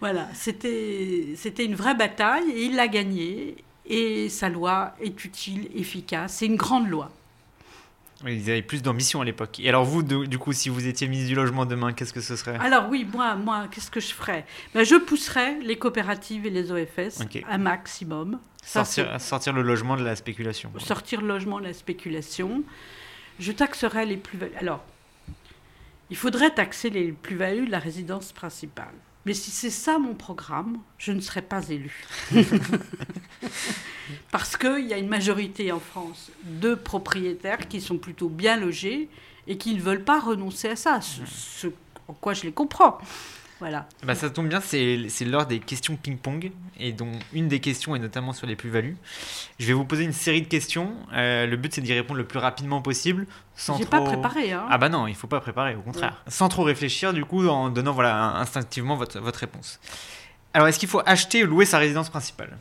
voilà, 0.00 0.28
c'était 0.34 1.64
une 1.64 1.74
vraie 1.74 1.94
bataille 1.94 2.50
et 2.50 2.64
il 2.64 2.76
l'a 2.76 2.88
gagnée 2.88 3.56
et 3.88 4.28
sa 4.28 4.48
loi 4.48 4.94
est 5.00 5.24
utile, 5.24 5.68
efficace. 5.74 6.34
C'est 6.34 6.46
une 6.46 6.56
grande 6.56 6.88
loi. 6.88 7.10
ils 8.26 8.50
avaient 8.50 8.62
plus 8.62 8.82
d'ambition 8.82 9.22
à 9.22 9.24
l'époque. 9.24 9.58
Et 9.60 9.68
alors 9.68 9.84
vous, 9.84 10.02
du 10.02 10.38
coup, 10.38 10.52
si 10.52 10.68
vous 10.68 10.86
étiez 10.86 11.08
ministre 11.08 11.30
du 11.30 11.34
Logement 11.34 11.64
demain, 11.64 11.92
qu'est-ce 11.92 12.12
que 12.12 12.20
ce 12.20 12.36
serait? 12.36 12.56
Alors 12.58 12.88
oui, 12.90 13.06
moi, 13.10 13.34
moi 13.34 13.66
qu'est-ce 13.70 13.90
que 13.90 14.00
je 14.00 14.12
ferais? 14.12 14.44
Ben, 14.74 14.84
Je 14.84 14.96
pousserais 14.96 15.58
les 15.60 15.76
coopératives 15.76 16.46
et 16.46 16.50
les 16.50 16.70
OFS 16.70 17.22
un 17.48 17.58
maximum. 17.58 18.38
sortir, 18.62 19.18
sortir 19.20 19.54
le 19.54 19.62
logement 19.62 19.96
de 19.96 20.04
la 20.04 20.16
spéculation. 20.16 20.70
Sortir 20.78 21.22
le 21.22 21.28
logement 21.28 21.58
de 21.58 21.64
la 21.64 21.72
spéculation. 21.72 22.62
Je 23.40 23.52
taxerais 23.52 24.04
les 24.04 24.16
plus-values. 24.16 24.54
Alors, 24.56 24.84
il 26.10 26.16
faudrait 26.16 26.50
taxer 26.50 26.90
les 26.90 27.12
plus-values 27.12 27.66
de 27.66 27.70
la 27.70 27.78
résidence 27.78 28.32
principale. 28.32 28.94
Mais 29.28 29.34
si 29.34 29.50
c'est 29.50 29.68
ça 29.68 29.98
mon 29.98 30.14
programme, 30.14 30.78
je 30.96 31.12
ne 31.12 31.20
serai 31.20 31.42
pas 31.42 31.68
élu. 31.68 32.06
Parce 34.32 34.56
qu'il 34.56 34.86
y 34.86 34.94
a 34.94 34.96
une 34.96 35.08
majorité 35.08 35.70
en 35.70 35.80
France 35.80 36.30
de 36.44 36.74
propriétaires 36.74 37.68
qui 37.68 37.82
sont 37.82 37.98
plutôt 37.98 38.30
bien 38.30 38.56
logés 38.56 39.10
et 39.46 39.58
qui 39.58 39.74
ne 39.74 39.82
veulent 39.82 40.02
pas 40.02 40.18
renoncer 40.18 40.70
à 40.70 40.76
ça, 40.76 41.00
ce 41.02 41.66
en 42.08 42.14
quoi 42.14 42.32
je 42.32 42.44
les 42.44 42.52
comprends. 42.52 42.96
Voilà. 43.60 43.88
Bah, 44.04 44.14
ça 44.14 44.30
tombe 44.30 44.48
bien, 44.48 44.60
c'est 44.60 45.08
l'heure 45.22 45.46
des 45.46 45.58
questions 45.58 45.96
ping-pong, 45.96 46.52
et 46.78 46.92
dont 46.92 47.10
une 47.32 47.48
des 47.48 47.58
questions 47.58 47.96
est 47.96 47.98
notamment 47.98 48.32
sur 48.32 48.46
les 48.46 48.54
plus-values. 48.54 48.96
Je 49.58 49.66
vais 49.66 49.72
vous 49.72 49.84
poser 49.84 50.04
une 50.04 50.12
série 50.12 50.42
de 50.42 50.46
questions. 50.46 50.94
Euh, 51.12 51.44
le 51.46 51.56
but, 51.56 51.74
c'est 51.74 51.80
d'y 51.80 51.92
répondre 51.92 52.18
le 52.18 52.26
plus 52.26 52.38
rapidement 52.38 52.80
possible. 52.82 53.26
Sans 53.56 53.74
trop... 53.74 53.86
pas 53.86 54.00
préparé. 54.00 54.52
Hein. 54.52 54.66
Ah 54.70 54.78
bah 54.78 54.88
non, 54.88 55.08
il 55.08 55.16
faut 55.16 55.26
pas 55.26 55.40
préparer, 55.40 55.74
au 55.74 55.80
contraire. 55.80 56.22
Sans 56.28 56.48
trop 56.48 56.62
réfléchir, 56.62 57.12
du 57.12 57.24
coup, 57.24 57.48
en 57.48 57.68
donnant 57.68 57.92
voilà, 57.92 58.36
instinctivement 58.36 58.94
votre, 58.94 59.18
votre 59.18 59.40
réponse. 59.40 59.80
Alors, 60.54 60.68
est-ce 60.68 60.78
qu'il 60.78 60.88
faut 60.88 61.02
acheter 61.04 61.42
ou 61.42 61.48
louer 61.48 61.64
sa 61.64 61.78
résidence 61.78 62.10
principale? 62.10 62.56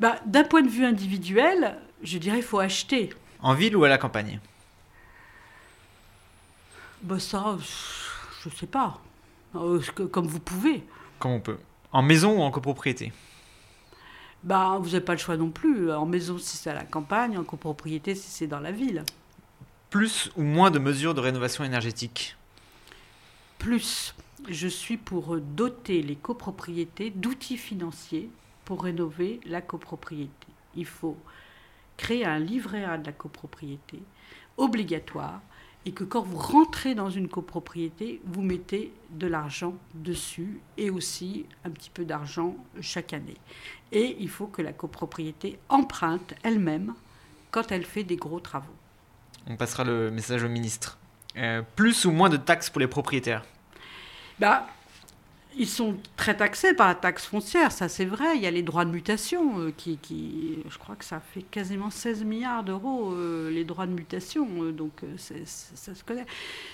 Bah, 0.00 0.16
D'un 0.24 0.44
point 0.44 0.62
de 0.62 0.68
vue 0.68 0.84
individuel, 0.86 1.76
je 2.02 2.16
dirais 2.16 2.36
qu'il 2.36 2.46
faut 2.46 2.58
acheter. 2.58 3.10
En 3.42 3.52
ville 3.52 3.76
ou 3.76 3.84
à 3.84 3.88
la 3.88 3.98
campagne? 3.98 4.40
Bah 7.02 7.20
ça, 7.20 7.56
je 8.42 8.48
sais 8.48 8.66
pas. 8.66 8.98
Euh, 9.56 9.80
comme 10.06 10.26
vous 10.26 10.40
pouvez. 10.40 10.84
Comme 11.18 11.32
on 11.32 11.40
peut. 11.40 11.58
En 11.92 12.02
maison 12.02 12.38
ou 12.38 12.42
en 12.42 12.50
copropriété 12.50 13.12
bah, 14.42 14.78
Vous 14.80 14.90
n'avez 14.90 15.00
pas 15.00 15.12
le 15.12 15.18
choix 15.18 15.36
non 15.36 15.50
plus. 15.50 15.92
En 15.92 16.06
maison 16.06 16.38
si 16.38 16.56
c'est 16.56 16.70
à 16.70 16.74
la 16.74 16.84
campagne, 16.84 17.38
en 17.38 17.44
copropriété 17.44 18.14
si 18.14 18.30
c'est 18.30 18.46
dans 18.46 18.60
la 18.60 18.72
ville. 18.72 19.04
Plus 19.90 20.30
ou 20.36 20.42
moins 20.42 20.70
de 20.70 20.78
mesures 20.78 21.14
de 21.14 21.20
rénovation 21.20 21.64
énergétique 21.64 22.36
Plus. 23.58 24.14
Je 24.48 24.68
suis 24.68 24.98
pour 24.98 25.38
doter 25.38 26.02
les 26.02 26.14
copropriétés 26.14 27.10
d'outils 27.10 27.56
financiers 27.56 28.30
pour 28.64 28.82
rénover 28.82 29.40
la 29.46 29.62
copropriété. 29.62 30.46
Il 30.76 30.84
faut 30.84 31.16
créer 31.96 32.26
un 32.26 32.38
livret 32.38 32.84
A 32.84 32.98
de 32.98 33.06
la 33.06 33.12
copropriété 33.12 34.02
obligatoire 34.56 35.40
et 35.86 35.92
que 35.92 36.02
quand 36.02 36.20
vous 36.20 36.36
rentrez 36.36 36.96
dans 36.96 37.10
une 37.10 37.28
copropriété, 37.28 38.20
vous 38.24 38.42
mettez 38.42 38.92
de 39.10 39.28
l'argent 39.28 39.74
dessus 39.94 40.60
et 40.76 40.90
aussi 40.90 41.46
un 41.64 41.70
petit 41.70 41.90
peu 41.90 42.04
d'argent 42.04 42.56
chaque 42.80 43.12
année. 43.12 43.36
Et 43.92 44.16
il 44.18 44.28
faut 44.28 44.48
que 44.48 44.62
la 44.62 44.72
copropriété 44.72 45.60
emprunte 45.68 46.34
elle-même 46.42 46.92
quand 47.52 47.70
elle 47.70 47.84
fait 47.84 48.02
des 48.02 48.16
gros 48.16 48.40
travaux. 48.40 48.74
On 49.46 49.56
passera 49.56 49.84
le 49.84 50.10
message 50.10 50.42
au 50.42 50.48
ministre. 50.48 50.98
Euh, 51.36 51.62
plus 51.76 52.04
ou 52.04 52.10
moins 52.10 52.30
de 52.30 52.36
taxes 52.36 52.68
pour 52.68 52.80
les 52.80 52.88
propriétaires? 52.88 53.44
Bah, 54.40 54.66
ils 55.58 55.68
sont 55.68 55.96
très 56.16 56.36
taxés 56.36 56.74
par 56.74 56.88
la 56.88 56.94
taxe 56.94 57.26
foncière, 57.26 57.72
ça 57.72 57.88
c'est 57.88 58.04
vrai. 58.04 58.36
Il 58.36 58.42
y 58.42 58.46
a 58.46 58.50
les 58.50 58.62
droits 58.62 58.84
de 58.84 58.90
mutation 58.90 59.58
euh, 59.58 59.72
qui, 59.76 59.96
qui, 59.96 60.58
je 60.68 60.78
crois 60.78 60.96
que 60.96 61.04
ça 61.04 61.20
fait 61.20 61.42
quasiment 61.42 61.90
16 61.90 62.24
milliards 62.24 62.62
d'euros 62.62 63.12
euh, 63.12 63.50
les 63.50 63.64
droits 63.64 63.86
de 63.86 63.92
mutation, 63.92 64.46
euh, 64.62 64.72
donc 64.72 64.92
ça 65.16 65.94
se 65.94 66.04
connaît. 66.04 66.26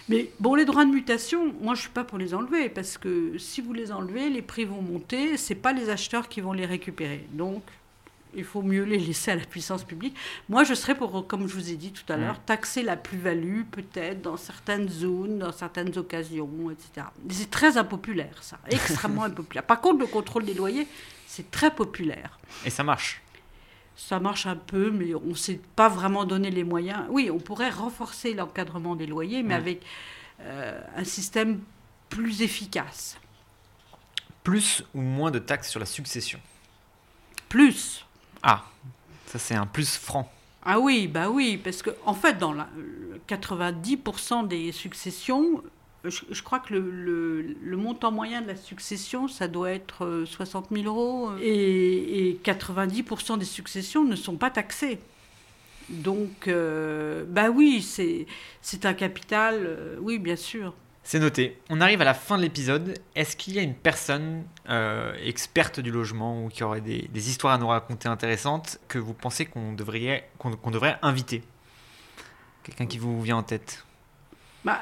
Mais 0.09 0.31
bon, 0.41 0.55
les 0.55 0.65
droits 0.65 0.85
de 0.85 0.91
mutation, 0.91 1.55
moi 1.61 1.75
je 1.75 1.83
suis 1.83 1.91
pas 1.91 2.05
pour 2.05 2.19
les 2.19 2.35
enlever 2.35 2.69
parce 2.69 2.99
que 2.99 3.39
si 3.39 3.61
vous 3.61 3.73
les 3.73 3.93
enlevez, 3.93 4.31
les 4.31 4.43
prix 4.43 4.65
vont 4.65 4.83
monter. 4.83 5.37
C'est 5.37 5.55
pas 5.55 5.73
les 5.73 5.89
acheteurs 5.89 6.29
qui 6.29 6.41
vont 6.41 6.53
les 6.53 6.67
récupérer. 6.67 7.27
Donc 7.33 7.63
il 8.35 8.45
faut 8.45 8.63
mieux 8.63 8.85
les 8.85 8.99
laisser 8.99 9.31
à 9.31 9.37
la 9.37 9.45
puissance 9.45 9.85
publique. 9.85 10.17
Moi, 10.49 10.65
je 10.65 10.75
serais 10.75 10.95
pour, 10.95 11.27
comme 11.27 11.47
je 11.47 11.55
vous 11.55 11.71
ai 11.71 11.77
dit 11.77 11.93
tout 11.93 12.11
à 12.13 12.17
l'heure, 12.17 12.41
taxer 12.45 12.83
la 12.83 12.97
plus-value, 12.97 13.63
peut-être, 13.71 14.23
dans 14.23 14.37
certaines 14.37 14.89
zones, 14.89 15.39
dans 15.39 15.53
certaines 15.53 15.97
occasions, 15.99 16.71
etc. 16.71 17.07
C'est 17.29 17.51
très 17.51 17.77
impopulaire, 17.77 18.43
ça. 18.43 18.59
Extrêmement 18.71 19.25
impopulaire. 19.25 19.65
Par 19.65 19.81
contre, 19.81 20.01
le 20.01 20.07
contrôle 20.07 20.45
des 20.45 20.55
loyers, 20.55 20.87
c'est 21.27 21.51
très 21.51 21.75
populaire. 21.75 22.39
Et 22.65 22.71
ça 22.71 22.85
marche? 22.85 23.23
Ça 23.97 24.19
marche 24.19 24.47
un 24.47 24.57
peu, 24.57 24.91
mais 24.91 25.15
on 25.15 25.29
ne 25.29 25.35
s'est 25.35 25.61
pas 25.77 25.89
vraiment 25.89 26.25
donné 26.25 26.51
les 26.51 26.65
moyens. 26.65 27.05
Oui, 27.11 27.31
on 27.31 27.39
pourrait 27.39 27.71
renforcer 27.71 28.35
l'encadrement 28.35 28.97
des 28.97 29.07
loyers, 29.07 29.43
mais 29.43 29.55
avec 29.55 29.83
euh, 30.41 30.81
un 30.97 31.05
système 31.05 31.61
plus 32.09 32.43
efficace. 32.43 33.19
Plus 34.43 34.85
ou 34.95 35.01
moins 35.01 35.31
de 35.31 35.39
taxes 35.39 35.71
sur 35.71 35.79
la 35.79 35.87
succession? 35.87 36.41
Plus. 37.49 38.05
Ah, 38.43 38.65
ça 39.27 39.39
c'est 39.39 39.55
un 39.55 39.67
plus 39.67 39.97
franc. 39.97 40.31
Ah 40.65 40.79
oui, 40.79 41.09
bah 41.09 41.29
oui, 41.29 41.59
parce 41.63 41.83
que 41.83 41.91
en 42.07 42.15
fait, 42.15 42.39
dans 42.39 42.53
la, 42.53 42.69
90% 43.29 44.47
des 44.47 44.73
successions, 44.73 45.63
je, 46.05 46.43
crois 46.43 46.61
que 46.61 46.75
le, 46.75 47.43
le, 47.43 47.77
montant 47.77 48.11
moyen 48.13 48.43
de 48.43 48.49
la 48.49 48.57
succession, 48.57 49.29
ça 49.29 49.49
doit 49.49 49.71
être 49.71 50.25
60 50.27 50.67
euh, 50.71 50.83
000 50.83 50.87
euros, 50.87 51.33
et, 51.41 52.29
et 52.29 52.41
90% 52.45 53.39
des 53.39 53.45
successions 53.45 54.05
ne 54.05 54.17
sont 54.17 54.37
pas 54.37 54.51
taxées. 54.51 54.99
Donc, 55.89 56.49
euh, 56.49 57.25
bah 57.29 57.51
oui, 57.51 57.83
c'est 57.83 58.87
un 58.87 58.95
capital, 58.95 59.61
euh, 59.61 59.97
oui, 60.01 60.19
bien 60.19 60.37
sûr. 60.37 60.75
C'est 61.05 61.19
noté. 61.19 61.61
On 61.69 61.81
arrive 61.81 62.01
à 62.01 62.05
la 62.05 62.15
fin 62.15 62.37
de 62.37 62.43
l'épisode. 62.43 62.99
Est-ce 63.15 63.37
qu'il 63.37 63.55
y 63.55 63.59
a 63.59 63.63
une 63.63 63.75
personne 63.75 64.45
euh, 64.69 65.15
experte 65.25 65.81
du 65.81 65.91
logement 65.91 66.45
ou 66.45 66.49
qui 66.49 66.63
aurait 66.63 66.81
des, 66.81 67.29
histoires 67.29 67.55
à 67.55 67.59
nous 67.59 67.67
raconter 67.67 68.09
intéressantes 68.09 68.79
que 68.89 68.99
vous 68.99 69.13
pensez 69.13 69.47
qu'on 69.47 69.73
devrait, 69.73 70.31
inviter? 71.03 71.43
Quelqu'un 72.63 72.87
qui 72.87 72.99
vous 72.99 73.21
vient 73.21 73.39
en 73.39 73.43
tête? 73.43 73.85
Bah, 74.65 74.81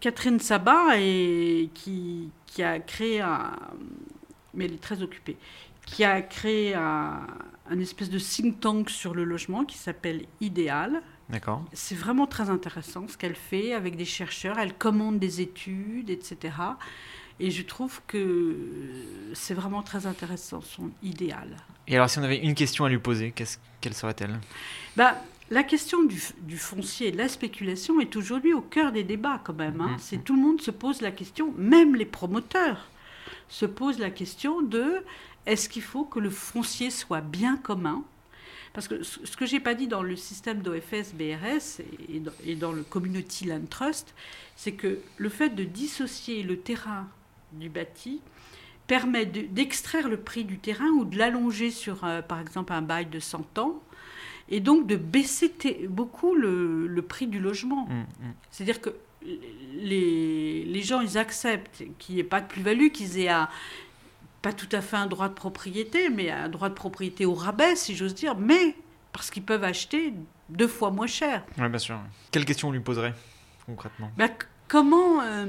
Catherine 0.00 0.40
Sabat, 0.40 0.96
qui, 0.96 2.30
a 2.58 2.78
créé 2.80 3.20
un. 3.20 3.52
Mais 4.54 4.64
elle 4.64 4.74
est 4.74 4.82
très 4.82 5.02
occupée. 5.02 5.36
Qui 5.84 6.04
a 6.04 6.22
créé 6.22 6.74
un, 6.74 7.26
un 7.68 7.78
espèce 7.78 8.08
de 8.08 8.18
think 8.18 8.60
tank 8.60 8.88
sur 8.88 9.14
le 9.14 9.24
logement 9.24 9.64
qui 9.64 9.76
s'appelle 9.76 10.24
Idéal 10.40 11.02
D'accord. 11.28 11.64
C'est 11.72 11.94
vraiment 11.94 12.26
très 12.26 12.50
intéressant 12.50 13.06
ce 13.08 13.16
qu'elle 13.16 13.34
fait 13.34 13.72
avec 13.72 13.96
des 13.96 14.04
chercheurs. 14.04 14.58
Elle 14.58 14.74
commande 14.74 15.18
des 15.18 15.40
études, 15.40 16.10
etc. 16.10 16.54
Et 17.40 17.50
je 17.50 17.62
trouve 17.62 18.00
que 18.06 18.56
c'est 19.34 19.54
vraiment 19.54 19.82
très 19.82 20.06
intéressant, 20.06 20.60
son 20.60 20.90
idéal. 21.02 21.56
Et 21.88 21.96
alors, 21.96 22.08
si 22.08 22.18
on 22.18 22.22
avait 22.22 22.38
une 22.38 22.54
question 22.54 22.84
à 22.84 22.88
lui 22.88 22.98
poser, 22.98 23.32
quelle 23.80 23.94
serait-elle? 23.94 24.38
Bah, 24.96 25.16
La 25.50 25.62
question 25.62 26.04
du, 26.04 26.58
foncier 26.58 27.08
et 27.08 27.10
de 27.12 27.18
la 27.18 27.28
spéculation 27.28 28.00
est 28.00 28.14
aujourd'hui 28.16 28.52
au 28.52 28.60
cœur 28.60 28.92
des 28.92 29.04
débats 29.04 29.40
quand 29.42 29.54
même. 29.54 29.80
Hein. 29.80 29.96
C'est 29.98 30.22
Tout 30.22 30.36
le 30.36 30.42
monde 30.42 30.60
se 30.60 30.70
pose 30.70 31.00
la 31.00 31.10
question, 31.10 31.52
même 31.56 31.96
les 31.96 32.06
promoteurs 32.06 32.88
se 33.48 33.66
posent 33.66 33.98
la 33.98 34.10
question 34.10 34.62
de 34.62 35.04
est-ce 35.44 35.68
qu'il 35.68 35.82
faut 35.82 36.04
que 36.04 36.18
le 36.18 36.30
foncier 36.30 36.90
soit 36.90 37.20
bien 37.20 37.56
commun? 37.56 38.02
Parce 38.72 38.88
que 38.88 39.02
ce 39.02 39.36
que 39.36 39.44
j'ai 39.44 39.60
pas 39.60 39.74
dit 39.74 39.86
dans 39.86 40.02
le 40.02 40.16
système 40.16 40.62
d'OFS 40.62 41.12
BRS 41.14 41.82
et 42.46 42.54
dans 42.54 42.72
le 42.72 42.82
Community 42.82 43.44
Land 43.44 43.66
Trust, 43.68 44.14
c'est 44.56 44.72
que 44.72 45.00
le 45.18 45.28
fait 45.28 45.50
de 45.50 45.64
dissocier 45.64 46.42
le 46.42 46.58
terrain 46.58 47.08
du 47.52 47.68
bâti 47.68 48.20
permet 48.86 49.26
d'extraire 49.26 50.08
le 50.08 50.16
prix 50.16 50.44
du 50.44 50.58
terrain 50.58 50.88
ou 50.88 51.04
de 51.04 51.16
l'allonger 51.16 51.70
sur, 51.70 52.04
euh, 52.04 52.20
par 52.22 52.40
exemple, 52.40 52.72
un 52.72 52.82
bail 52.82 53.06
de 53.06 53.20
100 53.20 53.58
ans 53.58 53.80
et 54.48 54.60
donc 54.60 54.86
de 54.86 54.96
baisser 54.96 55.52
beaucoup 55.88 56.34
le, 56.34 57.02
prix 57.06 57.26
du 57.26 57.38
logement. 57.38 57.86
Mmh, 57.86 58.00
mmh. 58.00 58.32
C'est-à-dire 58.50 58.80
que 58.80 58.90
les, 59.74 60.64
les, 60.64 60.82
gens, 60.82 61.00
ils 61.00 61.16
acceptent 61.16 61.84
qu'il 61.98 62.16
n'y 62.16 62.20
ait 62.20 62.24
pas 62.24 62.40
de 62.40 62.48
plus-value, 62.48 62.88
qu'ils 62.88 63.18
aient 63.18 63.28
à, 63.28 63.48
pas 64.42 64.52
tout 64.52 64.68
à 64.72 64.80
fait 64.80 64.96
un 64.96 65.06
droit 65.06 65.28
de 65.28 65.34
propriété, 65.34 66.10
mais 66.10 66.30
un 66.30 66.48
droit 66.48 66.68
de 66.68 66.74
propriété 66.74 67.24
au 67.24 67.34
rabais, 67.34 67.76
si 67.76 67.94
j'ose 67.94 68.14
dire, 68.14 68.36
mais 68.36 68.74
parce 69.12 69.30
qu'ils 69.30 69.44
peuvent 69.44 69.64
acheter 69.64 70.12
deux 70.48 70.66
fois 70.68 70.90
moins 70.90 71.06
cher. 71.06 71.44
Oui, 71.58 71.68
bien 71.68 71.78
sûr. 71.78 71.98
Quelle 72.30 72.44
question 72.44 72.68
on 72.68 72.72
lui 72.72 72.80
poserait 72.80 73.14
concrètement? 73.66 74.10
Bah, 74.16 74.28
comment, 74.68 75.22
euh, 75.22 75.46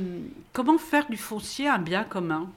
comment 0.54 0.78
faire 0.78 1.08
du 1.10 1.18
foncier 1.18 1.68
un 1.68 1.80
bien 1.80 2.04
commun? 2.04 2.50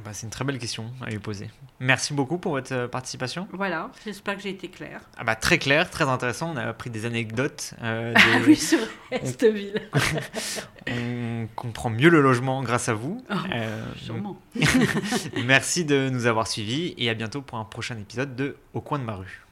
Ben, 0.00 0.12
c'est 0.14 0.24
une 0.24 0.30
très 0.30 0.44
belle 0.44 0.58
question 0.58 0.90
à 1.04 1.10
lui 1.10 1.18
poser. 1.18 1.50
Merci 1.78 2.14
beaucoup 2.14 2.38
pour 2.38 2.52
votre 2.52 2.72
euh, 2.72 2.88
participation. 2.88 3.46
Voilà, 3.52 3.90
j'espère 4.04 4.36
que 4.36 4.42
j'ai 4.42 4.48
été 4.48 4.68
clair. 4.68 5.02
Ah 5.18 5.24
bah, 5.24 5.34
très 5.34 5.58
clair, 5.58 5.90
très 5.90 6.08
intéressant. 6.08 6.52
On 6.54 6.56
a 6.56 6.62
appris 6.62 6.88
des 6.88 7.04
anecdotes. 7.04 7.74
Euh, 7.82 8.14
ah 8.16 8.20
oui, 8.46 8.56
sur 8.56 8.78
Estville. 9.10 9.82
on 10.88 11.46
comprend 11.54 11.90
mieux 11.90 12.08
le 12.08 12.22
logement 12.22 12.62
grâce 12.62 12.88
à 12.88 12.94
vous. 12.94 13.22
Oh, 13.30 13.34
euh, 13.52 13.84
sûrement. 13.96 14.40
Merci 15.44 15.84
de 15.84 16.08
nous 16.08 16.24
avoir 16.26 16.48
suivis 16.48 16.94
et 16.96 17.10
à 17.10 17.14
bientôt 17.14 17.42
pour 17.42 17.58
un 17.58 17.64
prochain 17.64 17.98
épisode 17.98 18.34
de 18.34 18.56
Au 18.72 18.80
coin 18.80 18.98
de 18.98 19.04
ma 19.04 19.14
rue. 19.14 19.42